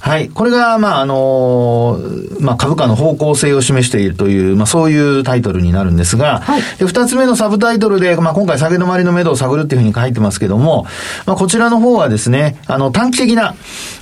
[0.01, 0.29] はい。
[0.29, 1.99] これが、まあ、あの
[2.39, 10.87] まあ、株価の方向性を示しているという、まあ、そういうタイトルになるんですが、はい、で二つ目のサブタイトルで、まあ、今回下げ止まりの目処を探るっていうふうに書いてますけども、
[11.25, 13.55] まあ、こちらの方はですね、あの、短期的な、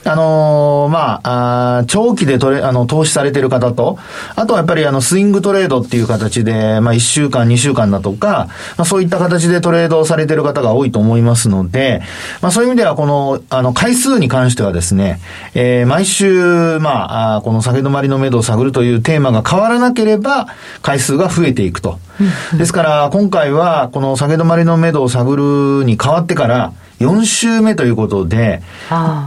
[0.05, 3.99] あのまあ、あ長期でトレ、あの、投資されている方と、
[4.35, 12.01] あとはやっぱり、あの、スイングトレードっていう形で、まあ、一週間、二週間だとか、まあ、そういった形でトレードされている方が多いと思いますので、
[12.41, 15.19] まあそういう意味ではこの、あの、回数に関してはですね、
[15.53, 20.45] えー、毎週、まあ、この下げ止まりの目処を探るというテーマが変わらなければ、
[20.83, 21.97] 回数が増えていくと。
[22.55, 25.35] ですから、今回は、この下げ止まりの目処を探
[25.79, 28.61] るに変わってから、4週目ということで、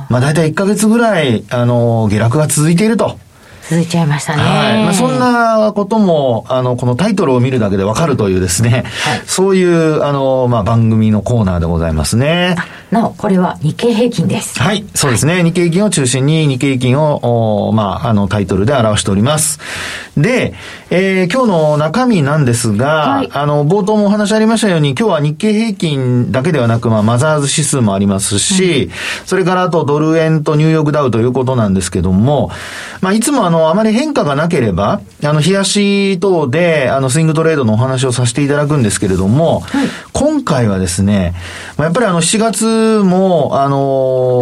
[0.09, 3.19] まあ大体1ヶ月ぐらい、あの、下落が続いていると。
[3.73, 4.43] 続いちゃいましたね。
[4.43, 4.85] はい。
[4.85, 8.85] まあ、そんなことも、あの、このタイトルを見るだけでわかるというですね、
[9.25, 12.57] そういう、あの、まあ、番組のコーナーでございますね。
[12.91, 14.61] なお、これは日経平均です。
[14.61, 15.43] はい、そうですね。
[15.43, 19.59] 日経平均を中心に日経平均を、おまあ、あの、タイトルで表しております。
[20.19, 20.53] で、
[20.91, 28.91] えー今日の中身なんですが、はいあの、冒頭もお話ありましたように、今日は日経平均だけではなく、まあ、マザーズ指数もありますし、
[29.25, 32.51] それからあとドル円とニューヨークダウということなんですけども、
[33.01, 39.63] まあ、いつもあの、あまり変化がなければ、あの、冷やし等で、あの、スイングトレードのお話をさせていただくんですけれども、
[40.13, 41.35] 今回はですね、
[41.77, 43.77] まあ、やっぱりあの、7月も、あの、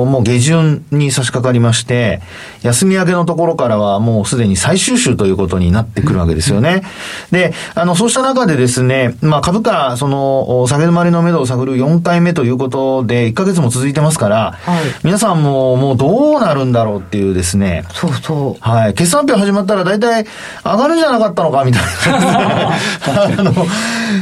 [0.09, 2.21] もう下旬に差し掛かりまして、
[2.63, 6.83] 休み明けのところからはもうすでに最終週ということになってくるわけですよね。
[7.31, 18.63] で、あの、そうした中でですね、まあ、株価、その、お下げ止まりの目処を探る4回目ということで、1ヶ月も続いてますから、はい皆さんももうどうなるんだろうっていうですね、そうそう。
[18.63, 18.95] はい。
[19.01, 20.27] 決算発表始まったら大体
[20.63, 21.83] 上がるんじゃなかったのかみたい
[22.21, 22.69] な。
[23.09, 23.53] あの、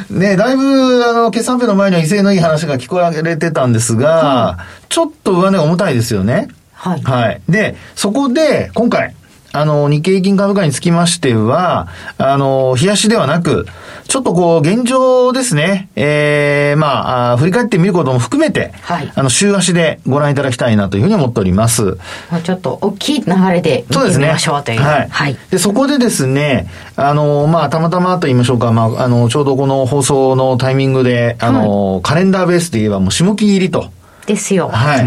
[0.08, 6.46] ね、だいぶ、あの、決算発表の前には威勢のいい話が聞こえてたんですが、ちょっと上値が重たいですよね。
[6.72, 7.02] はい。
[7.02, 7.40] はい。
[7.48, 9.16] で、そこで、今回、
[9.52, 13.66] あの、日経平均株価につきましては、あの、冷やしではなく、
[14.06, 21.82] ちょっとこう、現状ですね、ええまああ、振り返ってみることも含めて、はいあの、週足でご覧いただきたいなというふうに思っております。
[22.30, 24.28] もうちょっと大きい流れで見てみそうですね。
[24.28, 24.80] ましょうという。
[24.80, 25.08] はい。
[25.08, 25.36] はい。
[25.50, 33.90] で、そこでですね、あの、まあ、たまたまと言いましょうか、まあ、あの、ちょうどこの放送のタイミングで、あの、カレンダーベースで言えばもう下期入りと。
[34.26, 34.68] ですよ。
[34.68, 35.06] はい。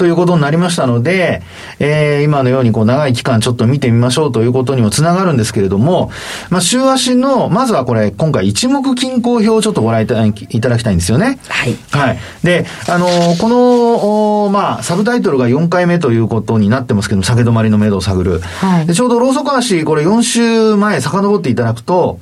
[0.00, 1.42] ということになりましたので、
[1.78, 6.10] えー今のようにこう長い期間ちょっと見てみましょうということにもつながるんですけれども、
[6.48, 11.38] まあ、週足の、まずはこれ、今回一目均衡表をちょっとご覧いただきいただきたいんですよね。
[11.48, 11.76] はい。
[11.90, 12.18] はい。
[12.42, 18.40] で、あのーこの、おまあ、サブタイトルが4回目ということになってますけども、下げ止まりの目処を探る。
[18.40, 22.20] はいでちょうどローソク足、これ4週前遡っていただくと、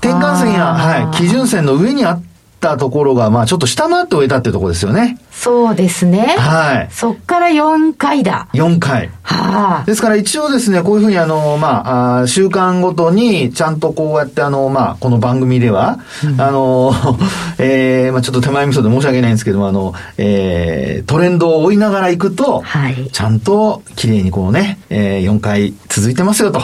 [0.00, 2.29] 転換線や、はい、基準線の上にあった
[2.60, 5.18] ところが、まあ、ちょっと下回って終えたっていうところですよね。
[5.32, 6.36] そうですね。
[6.38, 6.88] はい。
[6.90, 8.48] そっから4回だ。
[8.52, 9.10] 4回。
[9.22, 9.84] はあ。
[9.86, 15.98] ですから一応ですね、こういうふうにあの、まあ、あー週間ごとにちゃんとこうやってあの、まあ、この番組では、
[16.38, 16.92] あの、
[17.58, 26.60] えーまあ、ちょっと手前味噌で申し訳ないんですけども、あの、えートレンドを追いながら行くと、はいちゃんと綺麗にこうね、えー4回続いてますよと。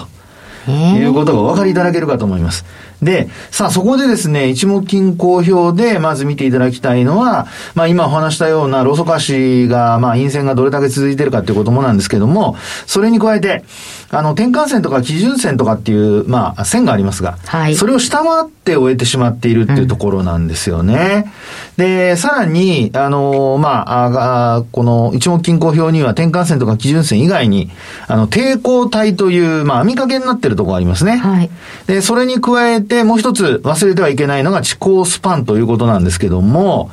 [0.69, 2.65] いうことがお分かりいただけるかと思います。
[3.03, 12.57] で、さあそこでですね、一目均衡表でまず見ていただきたいのは、まあ今お話したようなローソク足が、まあ陰線がどれだけ続いてるかっていうこともなんですけども、
[12.87, 13.65] それに加えて、
[14.11, 21.33] あの、転換線とか基準線とかっていう、まあ線がありますが、はいそれを下回って終えてしまっているっていうところなんですよね。
[21.77, 27.71] で、さらに、あの、まあ、あこの一目均衡表には転換線とか基準線以外に、
[28.09, 31.17] あの、抵抗体という、まあ、網掛けになってるところがありますね。
[31.17, 31.51] はい。
[31.87, 36.91] で、それに加えて、でもう一つ忘れてはいけないのが地高スパンということなんですけども、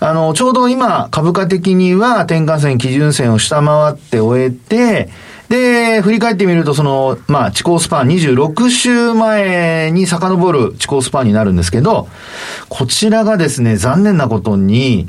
[0.00, 5.10] あの、ちょうど今、株価的には転換線、基準線を下回って終えて、
[5.48, 12.08] で、振り返ってみると、その、まあ、地高スパン26週前に遡る地高スパンになるんですけど、
[12.68, 15.08] こちらがですね、残念なことに、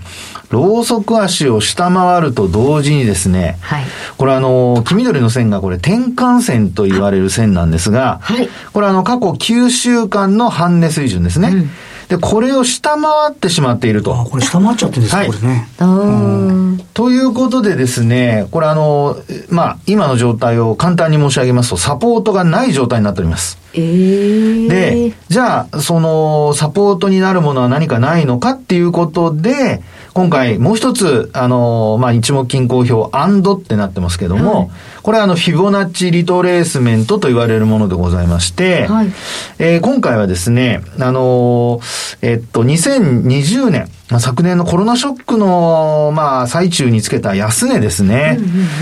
[0.49, 3.83] ローソク足を下回ると同時にですね、はい。
[4.17, 11.69] これあの、黄緑の線がこれ転換線と言われる線なんですが、はいこれあの、過去9週間の半値水準ですね。
[12.09, 14.15] で、これを下回ってしまっているあ、と。
[14.15, 15.67] これ下回っちゃってるんですか、はいこれね。
[15.79, 16.81] うーん。
[16.95, 19.17] ということでですね、これあの、
[19.49, 23.59] まあ、今の状態を簡単に申し上げますと、サポートがない状態になっております。
[23.75, 34.71] ええで、じゃあ、その、サポートになるものは何かないのかっていうことで、今回もう一つ、あの、まあ、一目均衡表、アンドってなってますけども、
[35.03, 39.11] これはあの、フィボナッチリトレースメントと言われるものでございまして、はい
[39.59, 41.79] えー今回はですね、あの
[42.21, 48.39] えっと、2020年、まあ、昨年のコロナショックの、まあ、最中につけた安値ですね。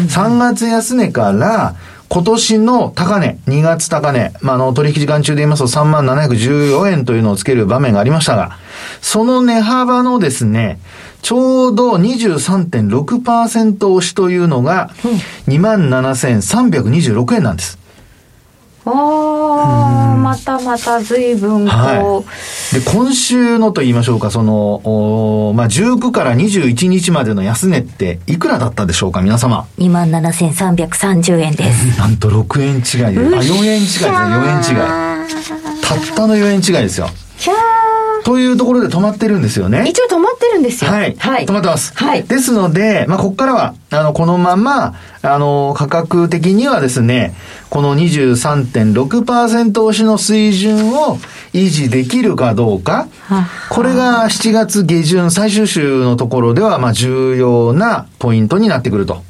[0.08, 1.76] 3月安値から、
[2.10, 8.58] 今年の高値、2月高値、まあ、あの、取引時間中で言いますと3万714円というのをつける場面がありましたが、
[9.02, 10.80] その値幅のですね、
[11.22, 14.92] ちょうど23.6%押しというのが、
[15.48, 17.78] 27,326円なんです。
[18.90, 22.24] ああ、またまた随分こう、は
[22.72, 22.80] い。
[22.80, 24.82] で、今週のと言いましょうか、その、
[25.50, 31.86] おまあ、19から21日までの安値っていくらだったでしょうか、皆様？2万7330円です。
[32.00, 35.82] なんと6円違いで、あ、4円違いですね、4円違い。
[35.82, 37.10] たったの4円違いですよ。
[37.40, 37.54] キャ
[38.24, 39.86] というところで止まってるんですよね。
[39.88, 40.92] 一応止まってるんですよ。
[40.92, 41.16] はい。
[41.18, 41.46] はい。
[41.46, 41.94] 止まってます。
[41.96, 42.24] はい。
[42.24, 47.34] ですので、まあ、ここからは、あの、このまま、あの、価格的にはですね、
[47.70, 51.18] この23.6%押しの水準を
[51.54, 53.08] 維持できるかどうか、
[53.70, 59.22] これが7月下旬最終週のところでは、まあ、重要なポイントになってくると。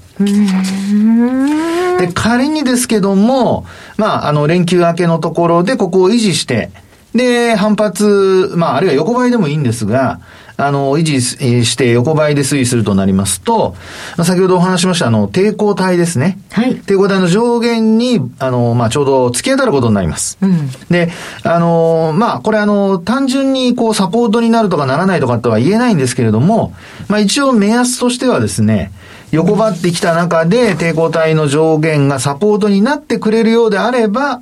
[1.99, 3.65] で、仮にですけども、
[3.97, 6.71] まあ、あの、連休明けのところでここを維持して、
[7.13, 10.19] で、反発、まあ、あるいは横ばいでもいいんですが、
[10.59, 13.75] あの、維持して横ばいで推移するとなりますと、
[14.23, 16.39] 先ほどお話しましたあの、抵抗体ですね。
[16.51, 16.75] はい。
[16.77, 20.39] 抵抗体の上限に、あの、まあ、ちょうど突き当たることになります。
[20.41, 20.69] うん。
[20.89, 21.11] で、
[21.43, 26.73] あの、まあ、これあの、単純にこう、サポートになるとかならないとかとは言えないんですけれども、
[27.07, 28.91] まあ、一応目安としてはですね、
[29.31, 34.39] 横ばってきた中で抵抗体の上限がサポートになってくれるようであれば、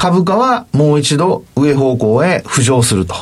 [0.00, 3.14] 株価はもう一度上方向へ浮上すると。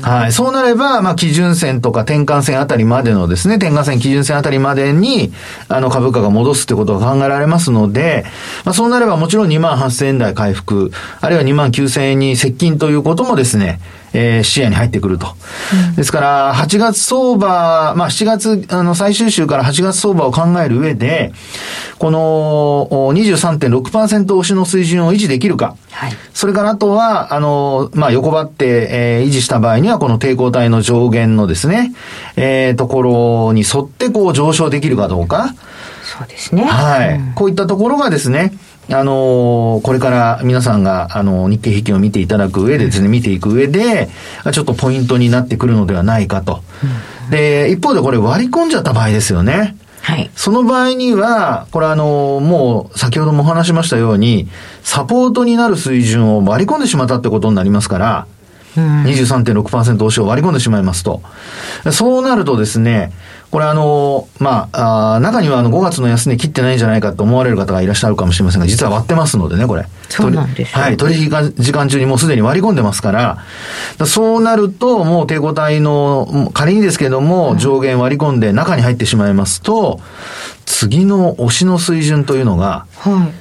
[0.00, 0.32] はい。
[0.32, 5.34] そうなれば、まあ、基準線とか転換線あたりまでのですね、転換線、基準線あたりまでに、
[5.68, 8.24] あの、株価が戻すってことが考えられますので、
[8.64, 13.80] まあ、そうなればもちろん2万8000円台回復、あるいは2万9000円に接近ということもですね、
[14.14, 15.26] えー、視野に入ってくると。
[15.90, 21.32] うん、ですから、8月相場、まあ、7月、あの、最終週から8月相場を考える上で、
[21.98, 25.76] この23.6%押しの水準を維持できるか。
[25.90, 26.12] はい。
[26.32, 31.92] それからあとは、あの、まあ、横ばって、えー、維持した場合には、この抵抗体の上限のですね、
[32.36, 35.54] えー、ところに沿ってこう上昇できるかどうか。
[36.04, 36.64] そうですね。
[36.64, 37.14] はい。
[37.14, 38.52] うん、こういったところがですね、
[38.90, 44.08] あのー、これから皆さんが、あの、日経平均を見ていただく上でですね、見ていく上で、
[44.52, 46.62] ちょっとポイントになってくるのではないかと。
[47.30, 49.76] で、一方でこれ割り込んじゃった場合ですよね。
[50.02, 50.30] はい。
[50.36, 54.48] その場合には、これあの、もう先ほどもお話しましたように、
[54.82, 58.26] サポートになる水準を割り込んでしまったってことになりますから、
[58.76, 61.22] 23.6%押しを割り込んでしまいますと。
[61.92, 63.12] そうなるとですね、
[63.50, 69.86] これあの、まあ、あ中にはあの5月の安値切ってないんじゃないかと思われる方がいらっしゃるかもしれませんが、実は割ってますのでね、これ。
[70.08, 73.38] そうなんですはい、取引時間中にもうすでに割り込んでますから、
[74.06, 80.00] そうなると、もう抵抗体の、仮にですけども、上限割り込んで中に入ってしまいますと、
[80.66, 82.86] 次の押しの水準というのが、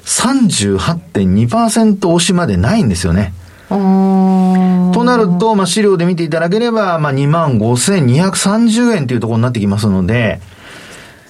[0.05, 3.33] 38.2%押しまでないんですよね。
[3.73, 10.39] となると、まあ、資料で見ていただければ、まあ、25,230円というところになってきますので、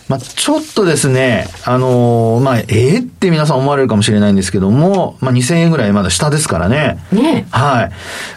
[0.10, 7.00] まあ、ちょっとですね、あのー、まあ、ええー、って皆さん思われるかもしれないんですけども、まあ、2000円ぐらいまだ下ですからね。
[7.12, 7.92] ねはい。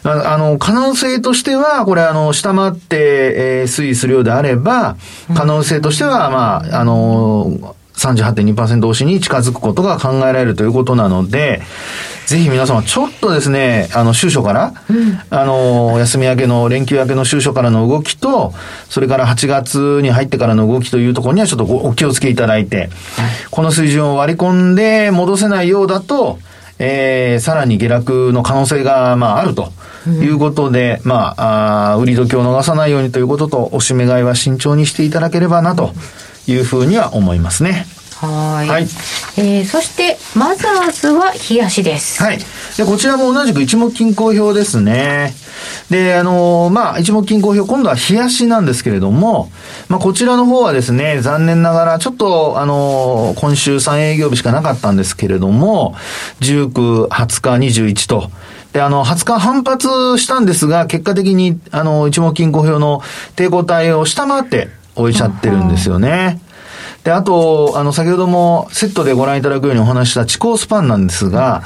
[0.04, 2.96] あの、可能性としては、これ、あの、下回って、
[3.60, 4.96] えー、推移するようであれば、
[5.34, 11.62] 可能性としては、まあ、あのー、38.2%押しに近づくことが考えられるということなので、
[12.26, 18.52] ぜひ皆様ちょっとですね、あの、週初から、うん、あの、休み明けの、連休明けの週初からの動きと、
[18.88, 22.90] それから8月に入ってからの動きというところにはちょっとお気をつけいただいて、
[23.50, 26.38] この水準を割り込んで戻せないようだと、
[26.78, 29.70] えー、さらに下落の可能性が、まあ、あると
[30.06, 35.92] いうことで、うん、まああ、売り時を逃さないようにということと、おしめ買いは慎重にしていただければなと
[36.46, 37.86] いうふうには思いますね。
[38.16, 38.68] はい。
[38.68, 38.82] はい。
[39.36, 42.22] えー、そして、マザーズは冷やしです。
[42.22, 42.38] はい。
[42.38, 45.34] で、こちらも同じく一目均衡表ですね。
[45.90, 49.50] で、あのー、まあ、一目均衡表、今度は冷やしなんですけれども、
[49.88, 55.94] まあ、こちらの方はですね、残念ながら、ちょっと、あのー、今週3営業日しかなかったんですけれども、
[56.40, 58.30] 19、20日、21と、
[58.72, 59.88] で、あの、20日反発
[60.18, 63.02] したんですが、結果的に、あの、一目均衡表の
[63.34, 66.40] 抵抗体を下回って置いちゃってるんですよね。
[67.04, 71.62] で、あと、あの、先ほどもセットでご覧いただくようにお話した地高スパンなんですが、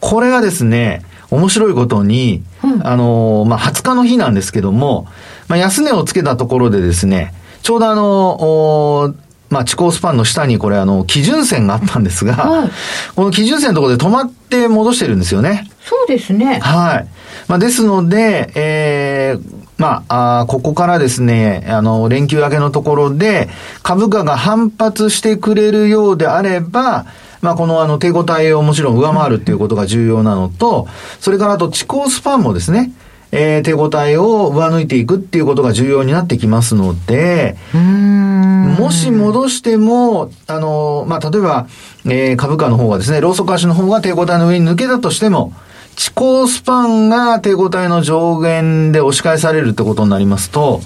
[0.00, 2.42] これがですね、面白いことに、
[2.82, 5.08] あの、まあ、20日の日なんですけども、
[5.48, 9.14] まあ、安値をつけたところでですね、ちょうどあの、
[9.50, 12.70] まあ、地高スパンの下にこれあの、基準線があったんですが、はい、
[13.14, 15.70] この基準線のところで止まって戻してるんですよね。
[15.82, 16.58] そうですね。
[16.60, 17.08] はい。
[17.48, 23.48] まあ、ですので、えー、まあ、あここからですね、あの、連休明けのところで、
[23.82, 27.06] 株価が反発してくれるようであれば、
[27.40, 30.88] まあ、このあの、抵抗体をもちろん上回るっていうことが重要なのと、
[31.20, 32.92] それからあと、地高スパンもですね、
[33.32, 41.66] えー、抵抗体を上抜いていくっていうことが重要になってきますので、もし戻しても、あの、まあ、例えば、
[42.06, 45.52] えー、株価の方がですね、ローソク足の方が抵抗体の上に抜けたとしても、
[45.96, 50.80] 地高スパンが抵抗体の上限で押し返されるってことになりますと、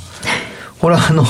[0.80, 1.24] これはあの、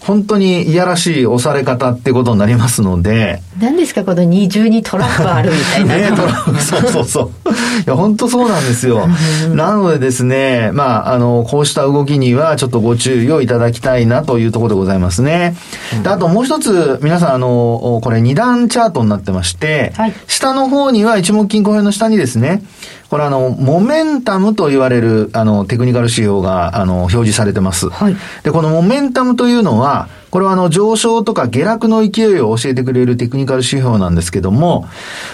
[0.00, 3.42] 本当にいやらしい押され方ってことになりますので。
[3.60, 6.10] 何ですかこの二重にトラップあるみたいな。
[6.10, 7.50] ねトラップ、そうそうそう。
[7.50, 9.06] いや、本当そうなんですよ。
[9.52, 15.54] なのでですね、まあ、あの、こうした動きにはちょっとご注意をいただきたいなというところでございますね。
[16.02, 22.62] であともう一つ、皆さん、あの、これ二段チャートになってまして、はい、下の方には一目金庫編の下にですね、
[23.14, 27.88] これあの、モメンタムと言われる、あの、テクニカル指標が、あの、表示されてます。
[27.88, 28.16] はい。
[28.42, 34.88] で、このモメンタムというのは、これはあの、上昇とか下落の勢いを教えてくれるテクニカル指標なんですけども、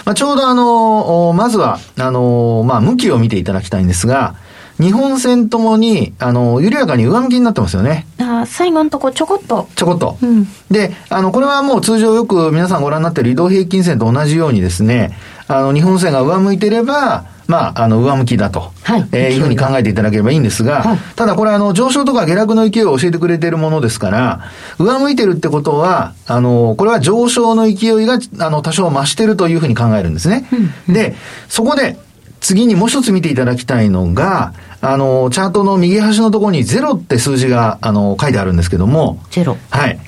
[0.05, 4.35] まあ、ちょうどあの、まずは、あの、まあ、向きを見ていただきたいんですが、
[4.79, 8.05] 日本線ともに、あの、緩やかに上向きになってますよね。
[8.19, 9.67] あ最後のとこちょこっと。
[9.75, 10.17] ちょこっと。
[10.21, 15.17] うん、で、あの、これはもう通常よく皆さんご覧になっている移動平均線と同じようにですね、
[15.47, 24.39] あの、日本線が上向いてれば、まあ、あの、上向きだと、はい、えー、いうふうに考えていただければいいんですが、はい、ただこれあの、上昇とか下落の勢いを教えてくれているものですから、
[24.79, 30.47] 上向いてるってことは、あの、これは上昇の勢いが、あの、多少増してるというふうに考えるんですね。
[30.87, 31.13] うん、で、
[31.49, 31.97] そこで、
[32.39, 39.19] 次にもう一つ見ていただきたいのが、あの、チャートの右端のところにゼロって数字が、あの、書いてあるんですけども。
[39.29, 39.57] ゼロ。
[39.69, 39.99] はい。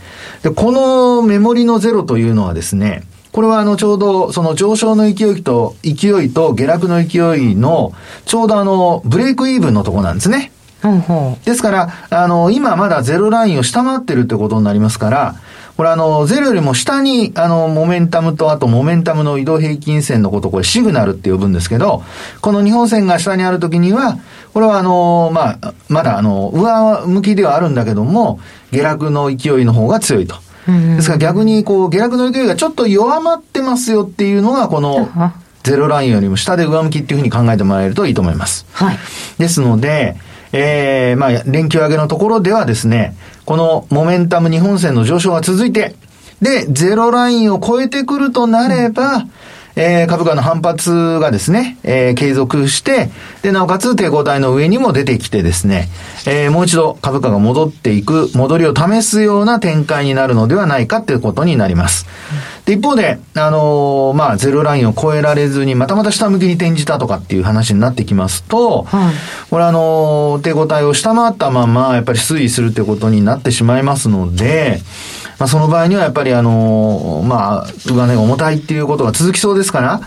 [0.43, 7.91] で、このメモリのゼロというのはですね、これはあの、ちょうど、その上昇の勢いと、勢いと下落の勢いの、
[8.25, 10.51] ちょうどあの、ブレイクイーブンのとこなんですね。
[11.43, 15.35] ですから、あの、今まだゼロラインを下回ってるってことになりますから、
[15.75, 22.03] これあの、ゼロよりも下に、あの、モメンタムと、あとモメンタムの移動平均線のこと、これシグナルって呼ぶんですけど、
[22.41, 24.19] この日本線が下にあるときには、
[24.53, 28.39] これはあの、まあ、まだあの、上向きではあるんだけども、
[28.71, 30.35] 下落の勢いの方が強いと。
[30.67, 35.09] ですから逆にこう下落の勢いがちょっと弱まってますよっていうのがこの
[35.63, 38.65] ゼロラインよりも下で上向きっていうふうに考えてもらえるといいと思います。
[38.73, 38.97] はい。
[39.37, 40.15] ですので、
[40.51, 45.95] えー、まあ、連休上げのところではですね、このモメンタム日本線の上昇が続いて、
[46.41, 49.31] で、ゼロラインを超えてくるとなれば、うん
[49.75, 53.09] えー、株価の反発がですね、えー、継続して、
[53.41, 55.89] で、なおかつ抵抗体の上にも出てきてですね、
[56.27, 62.05] えー、もう一度株価が戻っていく、戻りを試すような展開になるのではないかということになります。
[62.65, 69.13] で、一方で、あのー、まあ、ゼロラインを超えられずに、またまた下向きに転じたとかっていう話になってきますと、はい、
[69.49, 74.81] これあのー、抵抗体を下回ったまま、やっぱり推移するということになってしまいますので、
[75.39, 79.99] まあ、その場合にはやっぱりあのー、まあ、上値が重たいっていうことが続きそうですから、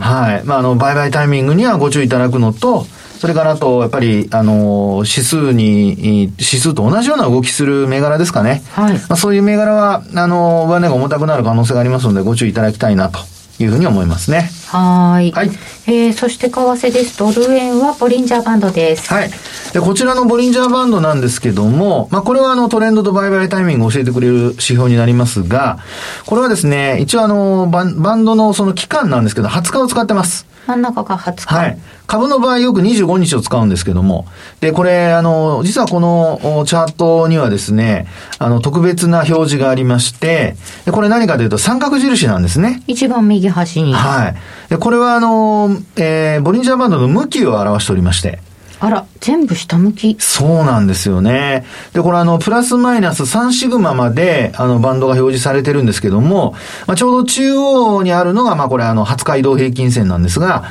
[0.00, 0.44] はい。
[0.44, 2.86] まあ、あの、売買タイミングにはご注意いただくのと、
[3.18, 8.62] それからあと、やっぱり、あの、指数に、指数と同じような動きする銘柄ですかね。
[8.72, 8.94] はい。
[8.94, 13.20] まあ、そういう銘柄は、あの、上値が重たくなる可能性がありますので、ご注意いただきたいなと
[13.58, 14.50] いうふうに思いますね。
[14.66, 15.30] はい。
[15.32, 15.50] はい。
[15.86, 17.18] えー、そして為替です。
[17.18, 19.12] ドル円はボリンジャーバンドです。
[19.12, 19.30] はい。
[19.72, 25.78] で、こちらのボリンジャーバンドなんですけども、まあ、これはあのトレンドと売買タイミングを教えてくれる指標になりますが、
[26.26, 30.46] これはですね、一応あの、バンバンドのその期間なんですけど、20日を使ってます。
[30.66, 31.54] 真ん中が20日。
[31.54, 31.78] はい。
[32.06, 34.26] 株の場合よく25日を使うんですけども、
[34.60, 38.06] で、これ、あの、実はこのチャートにはですね、
[38.38, 42.82] あの、特別な表示がありまして、で、これ何かというと三角印なんですね。
[42.86, 43.92] 一番右端に。
[43.92, 44.65] はい。
[44.68, 48.40] で、これはあの、えー、ボリンジャーバンドの向きを表しておりまして、
[48.78, 50.16] あら、全部下向き。
[50.18, 51.64] そうなんですよね。
[51.94, 56.54] で、これあの、プラスマイナス3シグマまで、あの、バンドが表示されてるんですけども、
[56.86, 60.64] まあ、ちょうど中央にあるのが、まあ、これあの、20日移動平均線なんですが、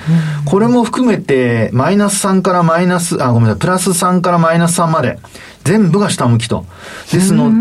[0.45, 5.17] これも含めて、マイナス3からマイナス、あ、ごめんなさい、プラス3からマイナス3まで、
[5.65, 6.65] 全部が下向きと。
[7.11, 7.51] ですの、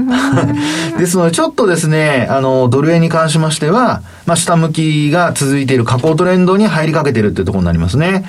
[0.98, 8.24] ですので、ちょっとですね、あの、ドル円に関しましては、まあ、下向きが続いている下降トレンドに入りかけているっていうところになりますね。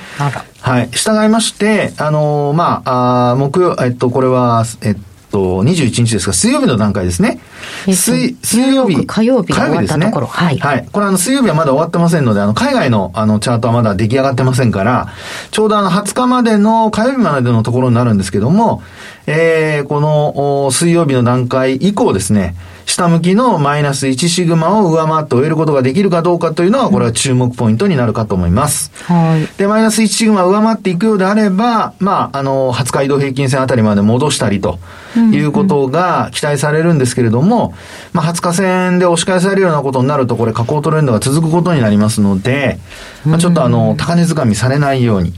[0.61, 0.89] はい。
[0.91, 4.99] 従いまして、あの、まあ、あ木曜、えっと、これは、えっと、
[5.39, 7.39] 21日ですか、水曜日の段階ですね。
[7.87, 9.05] 水、水曜日。
[9.05, 10.11] 火曜日火曜日ですね。
[10.11, 10.57] はい。
[10.57, 10.87] はい。
[10.91, 15.09] これあの、水曜日はまだ終わってませんので、あの、海外のあの、チャートはまだ出来上がってませんから、
[15.51, 18.83] ちょうどあの、20日までの、火曜日までのところになるんですけども、
[19.27, 22.55] えー、この、水曜日の段階以降ですね、
[22.85, 28.91] 下向きのマイナス1シグマを上回って終えることができるかどうかというのは、これは注目ポイントになるかと思います。
[29.03, 29.47] はい。
[29.57, 34.79] で、マイナス1シグマ上回っていくようであれば、まあ、あの、20日移動平均線あたりまで戻したりと
[35.15, 37.73] いうことが期待されるんですけれども、
[38.13, 42.79] まあ、20日線で押し返されるようなことになると、これ下降トレンドが続くことになりますので、
[43.25, 45.33] まあ、ちょっとあの、高値掴みされないように。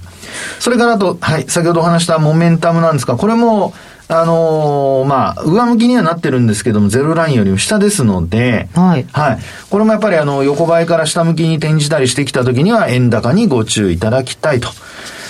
[0.59, 3.73] それからあと、はい、先ほどお話したモメンタムなんですが、これも、
[4.09, 9.05] あのー、まあ、上向きにはなってるんですけども、ゼロラインよりも下ですので、はい。
[9.11, 9.39] はい。
[9.69, 14.69] これもやっぱりあの、横ばいから下向きに転じたりしてきたときには、円高にご注意いただきたいと。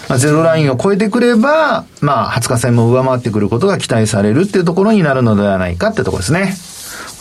[0.10, 6.54] まあ、ゼロラインを超えてくれば、まあ、20日線も上回ってくることが期待されるっていうところになるのではないかってところですね。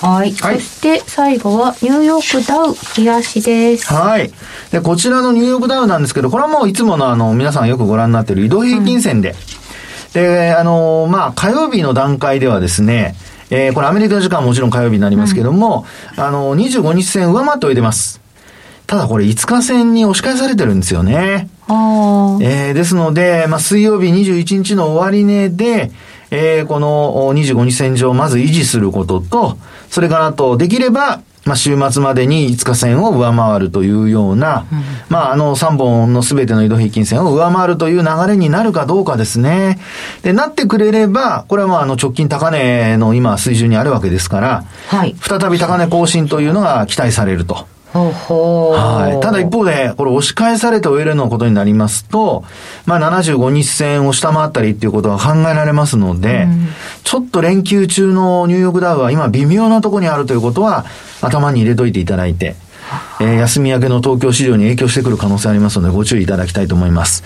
[0.01, 0.33] はい。
[0.35, 3.93] はいそして最後はニューヨークダウ東です。
[3.93, 4.31] はい。
[4.71, 9.35] で、こちらのニューヨークダウなんですけど、これはもういつものあの、皆さんよくご覧になっている移動平均線で、
[10.17, 13.14] で、あの、まあ、火曜日の段階ではですね、
[13.51, 15.85] えーこれアメリカ時間はもちろん火曜日になりますけども、
[16.17, 18.23] あの、25日線上回っておいてます。
[18.87, 21.49] ただこれ5日線に押し返されてるんですよね。
[22.43, 25.91] えーですので、まあ、水曜日21日の終値で、
[26.31, 29.59] えーこのお25日線上をまず維持することと、
[29.91, 34.66] それからあと、できれば、まあ、週末までに5日線を上回るというような、
[35.09, 39.78] まあ、あの、3本の全ての移動平均線を上回るという流れになるかどうかですね。
[40.22, 45.14] で、なってくれれば、これはまあ、あの、直近高値の今、水準にあるわけですから、はい。
[45.20, 47.68] 再び高値更新というのが期待されると。
[48.70, 49.20] はい。
[49.20, 52.44] ただ一方で、これ押し返されて終えるのことになりますと、
[52.84, 56.47] まあ75日線を下回ったりっていうことが考えられますので、
[57.05, 60.84] ちょっと連休中のニューヨークダウは今微妙なところにあるということは
[61.20, 62.57] 頭に入れといていただいて、
[63.20, 67.24] えー休み明けの東京市場に影響してくる可能性ありますのでご注意いただきたいと思います。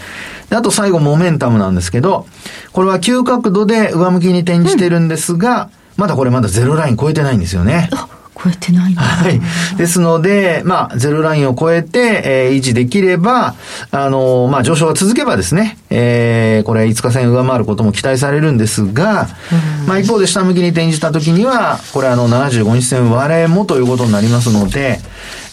[0.48, 2.26] であと最後モメンタムなんですけど、
[2.72, 7.90] これは急角度で上向きに転じてるんですが、まだこれまだゼロライン超えてないんですよね。
[8.42, 9.02] 超えてないんだ。
[9.02, 9.40] はい。
[9.76, 13.54] ですので、まあ、ゼロラインを超えて、えー維持できれば、
[13.90, 19.28] あのーまあ、上昇が続けばですね、えーこれ5日線上回ることも期待されるんですが、
[19.86, 25.00] まあ、一方で下向きに転じた時には、これあの、75日線割れもということになりますので、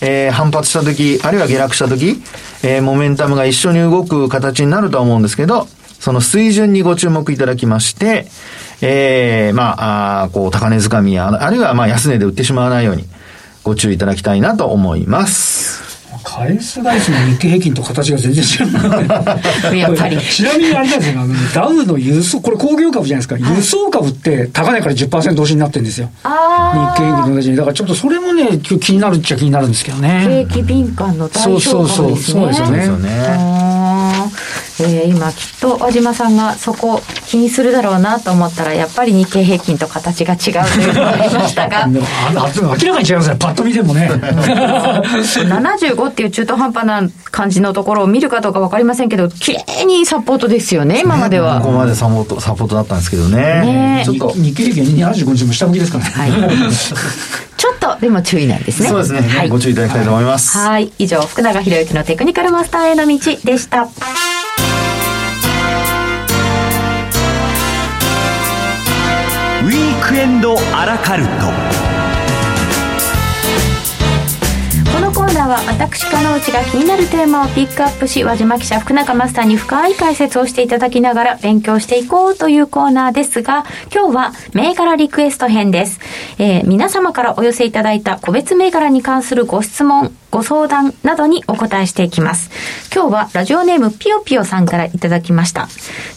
[0.02, 2.22] えー反発した時、あるいは下落した時、
[2.64, 5.68] えーモメンタムが一緒に動く形になるとは思うんですけど、
[6.00, 8.28] その水準にご注目いただきまして、
[8.82, 13.06] えー、まあ、あーこう、高値掴みや、あるいはまあ、安値で売ってしまわないように、
[13.64, 15.88] ご注意いただきたいなと思います。
[16.28, 20.18] 返す返すの日経平均と形が全然違う やっぱり。
[20.30, 26.10] ちなみにあれなんですよあのダウの輸送これ工業株じゃないですか、輸送株って高値から10%押しになってるんですよ。
[26.24, 27.56] あ日経平均と同じに。
[27.56, 30.02] だからちょっとそれもね今日気になるっちゃ気になるんですけどあ。
[30.02, 30.46] ね。
[30.50, 32.10] 景気敏感の代表そうそうそう。
[32.10, 32.42] 株ですね。
[32.42, 33.67] そうですよね
[34.80, 40.40] えー今きっと和島さんがそこ気にするだろうなと思ったらやっぱり日経平均と形が違う
[40.72, 51.60] というのがありましたが 明らかに違いますねパッと見てもね 75っていう中途半端な感じのところを見るかどうか分かりませんけど綺麗にサポートですよね今までは。
[51.62, 53.38] ここまでサポート、サポートだったんですけどね。
[53.38, 56.32] ねえちょっと、日経平均75日も下向きですからね、はい、
[57.58, 58.90] ちょっとでも注意なんですね。
[58.90, 60.58] そうですね、はいご注意いただきたいと思います。
[60.58, 60.92] はい。
[61.00, 63.88] 以上、福永博之のテクニカルマスターへの道でした。
[70.18, 71.87] エンドアラカルト。
[75.48, 86.00] ーは私、加納内が気になるテーマをピックアップし、和島記者、福永マスターに深い解説をしていただきながら勉強していこうというコーナーですが、今日は銘柄リクエスト編です。
[86.38, 92.52] えー皆様からお寄せいただいた個別銘柄に関するご質問、ご相談などにお答えしていきます。
[92.94, 95.70] 今日はラジオネームピヨピヨさんからいただきました。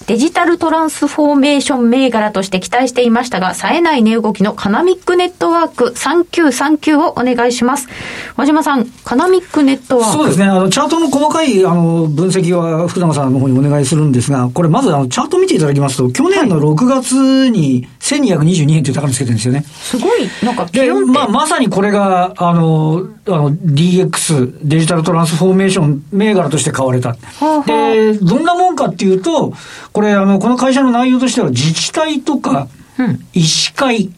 [0.06, 7.88] デジタルトランスフォーメーション銘柄として期待していましたが、冴えない値動きのカナミックネットワーク3939をお願いします。
[8.36, 10.12] 和島さん、カナミックネットワーク。
[10.12, 10.46] そうですね。
[10.46, 19.62] あの、チャートの細かい、あの、分析は福永さんの方にお願いするんですが、これまず、あの、チャート見ていただきますと、去年の6月に1222円という高値つけてるんですよね。
[19.66, 20.92] すごい、なんかピで。
[20.92, 27.10] まあ、まさにこれが、あの、あの、DX、デジタルトランスフォーメーション銘柄として買われた。
[27.10, 29.52] はあはあで、どんなもんかっていうと、
[29.92, 32.68] これ、あの、この会社の内容としては、自治体とか、
[32.98, 34.10] うん医師会、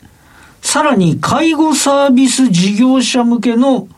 [0.60, 3.88] さらに介護サービス事業者向けの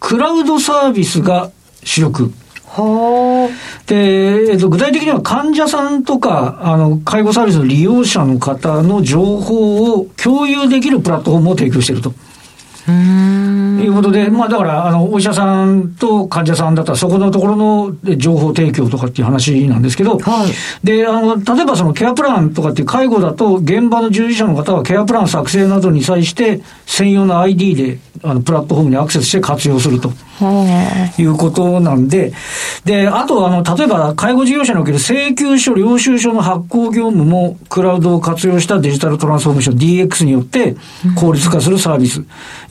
[0.00, 1.50] クラウドサービスが
[1.82, 2.32] 主力。
[2.66, 3.48] は
[3.86, 12.12] で、えっと、具体的には患者さんとか、あの、介護サービスの利用者の方の情報を共有できるプラットフォームを提供していると。
[12.86, 12.90] あ。
[12.90, 13.44] うーん。
[13.84, 20.52] いうことで、まあだから、あの、お医者さんと患者さんだったら、そこのところのえ情報提供とかっていう話なんですけど、はい
[20.84, 30.12] で、あの、例えばそのケアプランとかっていう介護だと、現場の従事者の方はケアプラン作成などに際して、専用の ID で、あの、プラットフォームにアクセスして活用すると。
[30.36, 32.32] はいうことなんで、
[32.84, 40.74] で、あと、あの、例えば、介護事業者における請求書、領収書の発行業務も、クラウドを活用したデジタルトランスフォーメーション DX によって、
[41.14, 42.24] 効率化するサービス。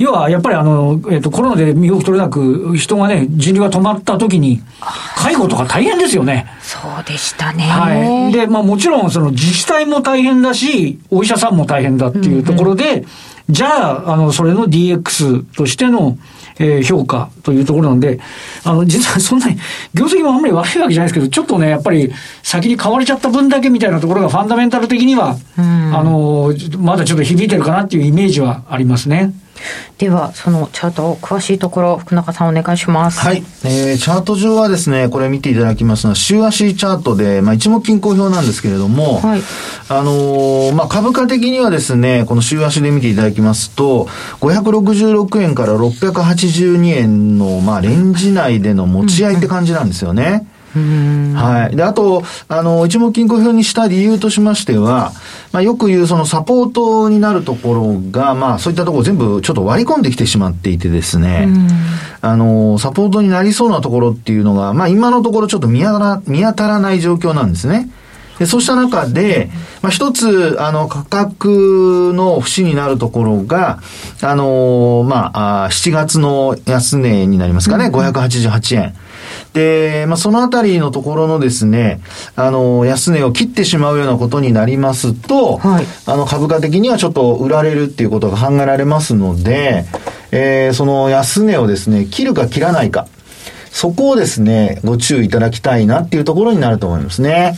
[0.03, 4.61] 要は、やっぱりあの、えっ、と、コロナで身動き取れなく、人がね、人流が止まった時に、
[5.15, 6.45] 介護とか大変ですよね。
[6.47, 6.61] あ。
[6.61, 7.63] そうでしたね。
[7.63, 8.31] はい。
[8.33, 13.05] で、まあもちろん、その自治体も大変だし、お医者さんも大変だっていうところで、
[13.49, 16.17] じゃあ、あの、それの DX としての、
[16.59, 18.19] えー、評価というところなんで、
[18.63, 19.57] あの、実はそんなに、
[19.93, 25.61] 業績もあんまり悪いわけじゃないですけど、ちょっとね、やっぱり先に買われちゃった分だけみたいなところがファンダメンタル的には、あ
[26.03, 29.33] の、まだちょっと響いてるかなっていうイメージはありますね。
[29.97, 33.19] では、そのチャート、詳しいところ、福中さんお願いします。
[33.19, 33.43] はい。
[33.63, 39.41] えー、チャート上はですね、これ見ていただきますのは、週足チャートで、まあ、一目均衡表なんですけれども、はい、
[39.89, 44.05] あのー、まあ、株価的にはですね、この週足で見ていただきますと、
[44.41, 50.47] 566円から682円の、まあ、レンジ内での持ち合いって感じなんですよね。
[50.79, 51.75] はい。
[51.75, 55.11] で、あと、あの、一目均衡表にした理由としましては、
[55.51, 61.47] まあ、よく言うそのサポートになるところが、まあ、そういったところ全部ちょっと割り込んできてしまっていてですね、
[62.21, 67.89] あの、サポートになりそうなところっていうのが、まあ、今のところちょっと見当たら見当たらない状況なんですね。
[68.39, 69.49] でそうした中で、
[69.81, 73.79] まあ、一つ、あの、価格の節になるところが、
[74.21, 78.95] あのまあ、あ7月の安値になりますかね、うん、588円。
[79.53, 82.01] で、まあ、そのあたりのところのですね、
[82.35, 89.85] あの、安値を切ってしまうようなことになりますと、はい、あの、株価的にはちょっと売られるっていうことが考えられますので、
[90.31, 93.07] えー、その安値をですね、切るか切らないか、
[93.71, 97.55] そこをですね、ご注意いただきたいなっていうところになると思いますね。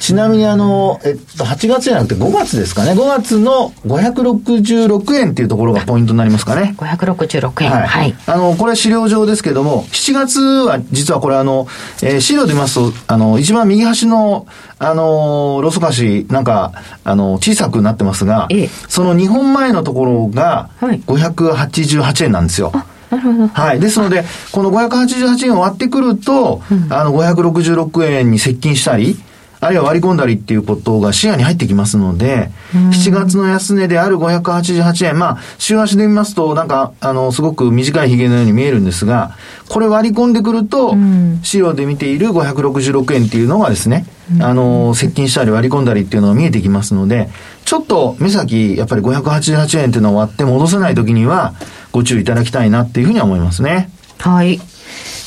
[0.00, 2.92] ちなみにあの、えっと、8月じゃなくて5月ですかね。
[2.92, 6.74] 5月の566円っていうところがポイントになりますかね。
[6.78, 7.70] 566円。
[7.70, 7.86] はい。
[7.86, 11.68] はい、あの、これ資料上ですけども、7月は実はこれあの、
[12.02, 14.46] えー、資料で見ますと、あの、一番右端の、
[14.78, 16.72] あの、ロスカシなんか、
[17.04, 22.70] あの、小さくなってますが、ええ、その2本前のところが、588円なんですよ。
[22.70, 23.48] はいなるほど。
[23.48, 23.80] はい。
[23.80, 29.18] ですので、この588円を割ってくると、うん、あの、566円に接近したり、
[29.60, 39.36] あるいは割り込んだりっていうことが視野に入ってきますので、7月の安値である588円、まあ、週足で見ますと、なんか、あの、すごく短い髭のように見えるんですが、
[39.68, 40.96] これ割り込んでくると、
[41.42, 44.06] 資料で見ている566円っていうのがですね、
[44.40, 47.28] あの、接近したり割り込んだりっていうのが見えてきますので、
[47.66, 51.54] ちょっと目先、やっぱり588円っていうのを割って戻せないときには、
[51.92, 53.90] ご注意いただきたいなっていうふうには思いますね。
[54.18, 54.60] はい。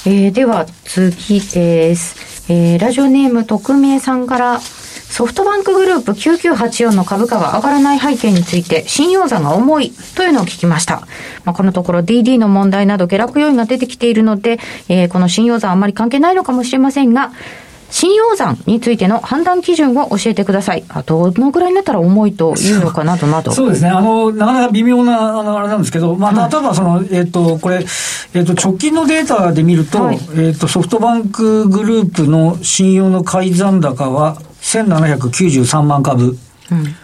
[0.05, 2.32] えー、では次です。
[2.49, 11.07] えー、ラジオネーム匿名さんから、ソフトバンクグループ9984の株価が上がらない背景について、信用残が重いというのを聞きました。
[11.45, 17.31] まあ、このところ DD の問題など下落要因が出てきているので、えー、この信用残あまり関係ないのかもしれませんが、
[17.93, 20.83] 信用残についての判断基準を教えてください。
[20.89, 23.51] あどのぐらいになったら重いというのかなどなど。
[23.51, 23.89] そうですね。
[23.89, 27.85] あの、なかなか微妙な、あの、あれなんですけど、まあ、例えばその、はい、えっ、と、これ、
[28.33, 36.35] えっ、と、直近のデータで見ると、はい、えっ、と、ソフトバンクグループの信用の改ざん高は1793万株。
[36.71, 36.95] うん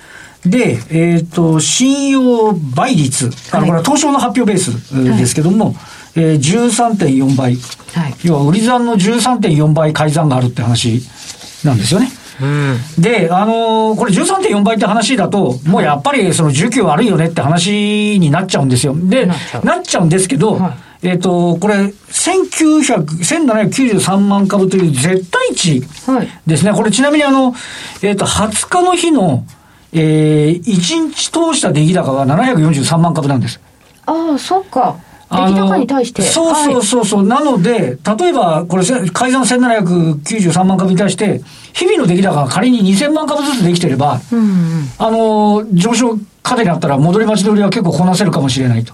[0.46, 5.76] で、えっ、ー、と、信用倍率、あの、これは東証の発表ベースですけども、はい、
[6.16, 7.56] えー、13.4倍。
[7.94, 11.02] はい、要は、売り算の13.4倍改ざんがあるって話
[11.64, 12.10] なんですよね。
[12.42, 18.96] うん、で、あのー、これ13.4倍って話だと、もうやっぱりその需給悪いよねって話になっちゃうんですよ。
[18.96, 20.70] で、なっちゃうんですけど、は
[21.04, 25.82] い、えっ、ー、と、これ、1900、1793万株という絶対値
[26.48, 26.72] ですね。
[26.72, 27.54] はい、これちなみにあの、
[28.02, 29.46] えっ、ー、と、20日の日の、
[29.92, 33.60] えー、1日通した出来高が743万株なんです。
[34.06, 34.96] ああ、そっか。
[35.30, 36.22] 出来高に対して。
[36.24, 41.42] そうそうそうそう、はい、なので、例えば、これ、改ざん1793万株に対して、
[41.74, 48.94] 日々の出来高が仮に2000万株ずつできてれば、うんうん、あの、上昇過程にあったら戻り待ち取りは結構こなせるかもしれないと。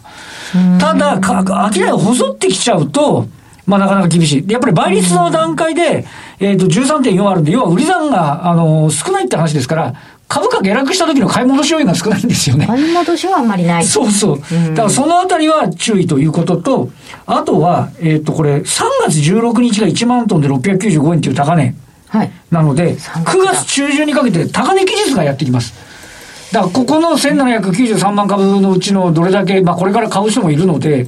[0.80, 3.28] ただ、か明らかに細ってきちゃうと、
[3.66, 4.52] まあなかなか厳しい。
[4.52, 6.06] やっぱり倍率の段階で、
[6.40, 9.94] えっ、ー、と、13.4あるんで、要は売り算が、あの、少ないって話ですから、
[10.28, 12.66] 株価下落した時の買い戻し要因が少ないんですよね。
[12.66, 13.86] 買い戻しはあんまりない。
[13.86, 14.40] そうそう。
[14.40, 16.90] だからそのあたりは注意ということと、
[17.26, 21.76] あとは、えっ、ー、と、これ、3月16日が1万トンで695円という高値。
[22.08, 22.32] はい。
[22.50, 25.74] なので、9月中旬にかけて高値期日がやってきます。
[26.52, 31.08] だから、ここの1793万株のうちのどれだけ、まあ、これから買う人もいるので、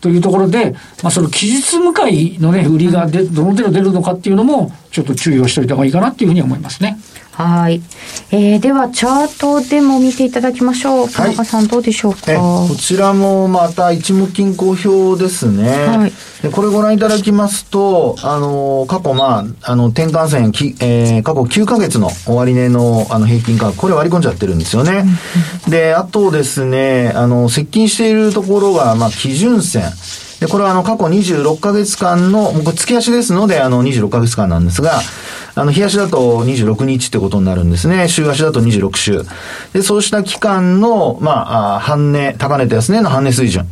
[0.00, 6.98] というところで、まあ、その期日向かいのね、売りがで、どの程度出るのかっていうのも、ちょっと注意をしておいた方がいいかなっていうふうに思いますね。
[7.36, 7.82] はい。
[8.30, 11.10] えー、では、チャートでも見ていただきましょう。
[11.10, 12.18] 田中さん、どうでしょうか？
[12.36, 15.68] こちらもまた一目均衡表ですね。
[15.86, 16.12] はい。
[16.42, 25.04] でこれご覧いただきますと、あの、過去、まあ、あの、転換線、きえー、過去9ヶ月の終値の、あの、平均価格、これ割り込んじゃってるんですよね。
[25.68, 29.84] で、あとですね、あの、接近しているところが、まあ、基準線。
[30.40, 35.00] で、これはあの、過去26ヶ月間の、もう月足ですので、あの、26ヶ月間なんですが、
[35.56, 38.08] あの、日足だと26日ってことになるんですね。
[38.08, 39.22] 週足だと26週。
[39.72, 43.66] で、そうした期間の、まあ、半値、高値と安値の半値水準。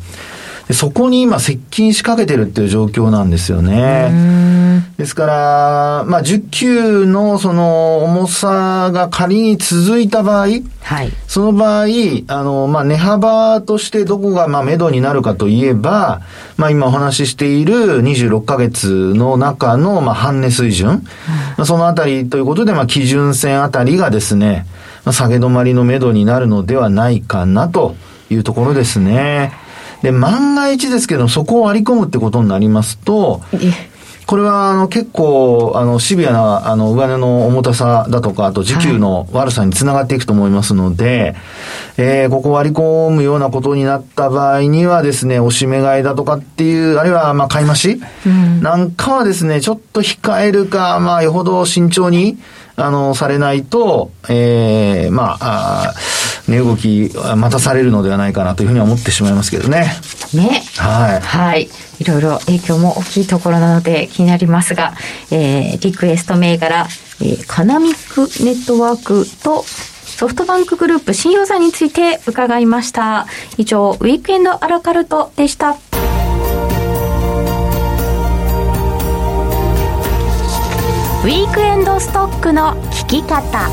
[0.72, 4.52] そこに今接近しかけてるっていう状況なんですよね。
[4.96, 10.46] ですから、まあ、10級のその重さが仮に続いた場合、
[10.82, 11.86] はい、その場合、
[12.28, 16.22] あの、まあ、値幅としてどこが、まあ、目処になるかといえば、
[16.56, 21.04] まあ、今お話ししている26ヶ月の中の、まあ、半値水準、
[21.58, 24.66] うん、そのあたりということで、まあ、基準線あたりがですね、
[25.04, 27.96] まあ、下げ止まりの目処になるのではないかなと
[28.30, 29.52] いうところですね。
[30.02, 33.40] で、万が一ですけど、そこを割り込むってことになりますと、
[34.26, 41.34] これは、あの、結構、あの、シビアな、あの、上値の重たさだとか、あと、時給の悪さにつながっていくと思いますので、
[41.96, 52.38] はい、えー、ここ割り込むようなことになった場合にはですね、おしめ買いだとかっていう、あるいは、まあ、買い増し、うん、なんかはですね、ちょっと控えるか、まあ、よほど慎重に、
[52.76, 55.94] あの、されないと、ええー、まあ、あ
[56.48, 59.92] 値動き、待たされるのではないかなというふうに思ってしまいますけどね。
[60.34, 60.62] ね。
[60.78, 61.20] はい。
[61.20, 61.68] はい。
[62.00, 64.94] いろいろ影響も大きいところなので気になりますが、
[65.30, 66.88] えー、リクエスト銘柄、
[67.20, 73.26] えー、カナミックネットワークとソフトバンクグループ信用座について伺いました。
[73.56, 75.76] 以上、ウィークエンドアラカルトでした。
[81.22, 83.70] ウィークエンドストックの聞き方。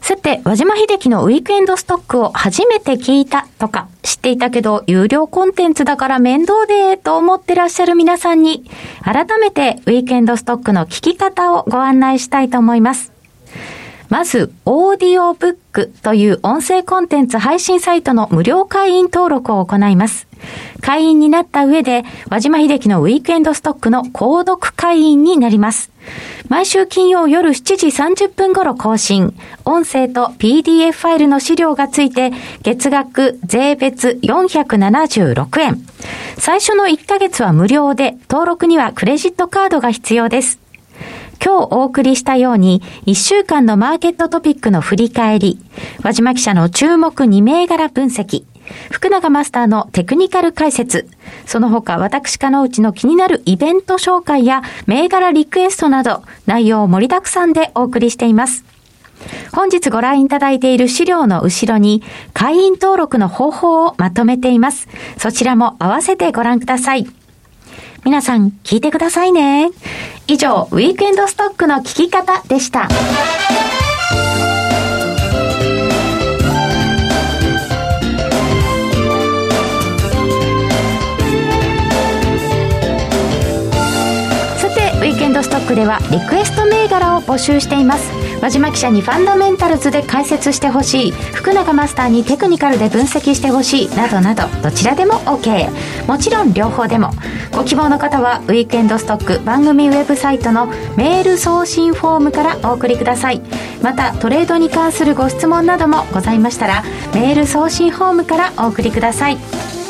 [0.00, 8.62] さて、和島秀樹のウィークエンドストックを初めて聞いたとか、知っていたけど、有料コンテンツだから面倒で、と思ってらっしゃる皆さんに、
[9.02, 13.10] 改めてウィークエンドストックの聞き方をご案内したいと思います。
[14.10, 20.28] まず、オーディオブックという音声コンテンツ配信サイトの無料会員登録を行います。
[20.82, 25.90] 会員になった上で、和島秀樹のウィークエンドストックの購読会員になります。
[26.48, 29.32] 毎週金曜夜7時30分頃更新。
[29.64, 35.80] 音声と PDF ファイルの資料がついて、月額税別476円。
[36.36, 40.58] 最初の1ヶ月は無料で、登録にはクレジットカードが必要です。
[41.44, 45.58] 今日お送りしたように、1週間のマーケットトピックの振り返り、
[46.02, 48.44] 和島記者の注目2銘柄分析、
[48.90, 51.08] 福永マスターのテクニカル解説、
[51.46, 58.64] その他私かのうちの気になるイベント紹介や銘柄リクエストなど、内容を盛りだくさんでお送りしています。
[59.52, 62.02] 本日ご覧いただいている資料の後ろに
[62.34, 64.88] 会員登録の方法をまとめています。
[65.16, 67.06] そちらも合わせてご覧ください。
[68.04, 69.70] 皆さん聞いてくださいね。
[70.26, 72.88] 以上、ウィークエンドストックの聞き方でした。
[85.42, 88.10] ストックではリクエスト銘柄を募集しています。
[88.40, 91.10] 和島記者にファンダメンタルズで解説してほしい。
[91.12, 93.88] 福永マスターにテクニカルで分析してほしい。
[93.96, 94.48] などなど。
[94.62, 95.68] どちらでも OK
[96.06, 97.10] もちろん両方でも。
[97.52, 100.66] ご希望の方はウィークエンドストック番組ウェブサイトの
[100.96, 103.42] メール送信フォームからお送りください。
[103.82, 106.82] またトレードに関するご質問などもございましたら
[107.14, 109.81] メール送信フォームからお送りください。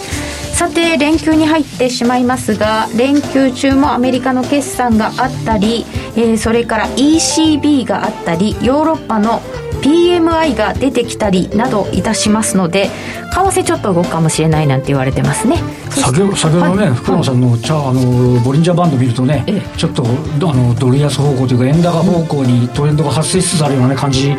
[0.53, 5.85] さて連休に入ってしまいますが連休中もアメリカの決算があったり、
[6.17, 9.41] えー、それから ECB があったりヨーロッパの
[9.83, 12.89] PMI が出てきたりなどいたしますので
[13.33, 15.57] 為替ちょっと動くかもしれないなんて言われてますね。
[15.91, 20.07] 先ほどね、はい、福野さんの,、チャあのボリンジャーバンド見るとね、ええ、ちょっとあ
[20.55, 24.35] のドル安方向というか円高方向にトレンドが発生しつつあるような、ね、感じ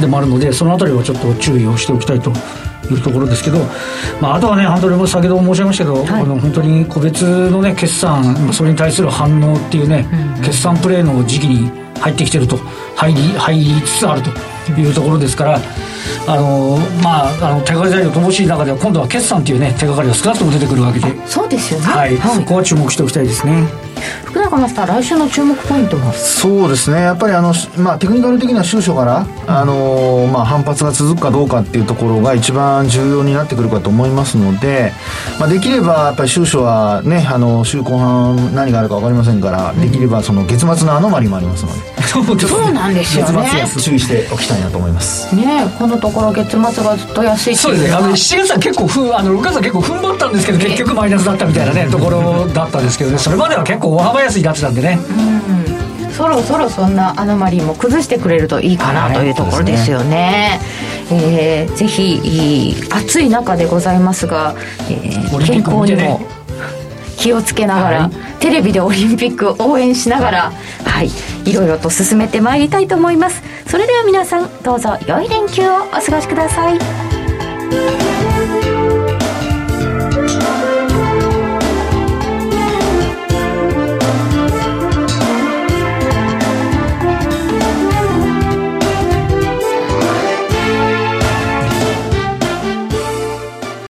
[0.00, 2.32] でもあるのでそのあたりはちょっと注意をしておきたいと
[2.90, 3.58] いうところですけど、
[4.20, 11.70] まあ、あとはね、本当に先ほど申し上げましたけど、はい、あの本当に個別の、ね、決算、それに対する反応っていうね、うん、決算プレーの時期に
[12.00, 12.58] 入ってきてると、
[12.96, 14.30] 入り入りつつあると
[14.80, 15.60] いうところですから、
[16.26, 23.91] あのまあ、あの手がかり材料乏しい中では、今度は決算っていうね、手がかりが少なくとも出てくるわけで、そうですよね、はい、はい、そこは注目しておきたいですね。
[24.24, 26.12] 福永マスター来週の注目ポイントは？
[26.12, 27.00] そうですね。
[27.02, 34.92] やっぱりあの、まあ、テクニカル的な収書から、あのまあ、反発が続くかどうかっていうところが一番重要になってくるかと思いますので、
[35.38, 41.92] まあ、できればやっぱり収書はねあの週後半何があるか分かりませんから、できればその月末のアノマリもありますので。
[42.12, 45.34] そうなんですよね月末注意しておきたいなと思います。
[45.34, 47.92] ねこのところ月末がずっと安いそうですね。
[47.92, 53.18] あの7月は結構ふあの6月は結構踏ん張ったんですけど結局マイナスだったみたいなねところだったんですけどね。
[53.18, 54.98] それまでは結構大幅安いやつなんでね
[55.46, 60.60] うんそろそろそんなアノマリーも崩してくれるといいかなというところですよね。
[60.60, 60.60] ね
[61.10, 64.54] えー、ぜひ暑い中でございますが、
[64.90, 66.20] えー、健康にも
[67.16, 70.52] 気をつけながら、はい、テレビでオリンピック応援しながら、
[70.84, 71.10] はい、
[71.50, 73.42] いろいろと進めてまいりたいと思います。
[73.66, 78.31] それでは皆さんどうぞ良い連休をお過ごしください。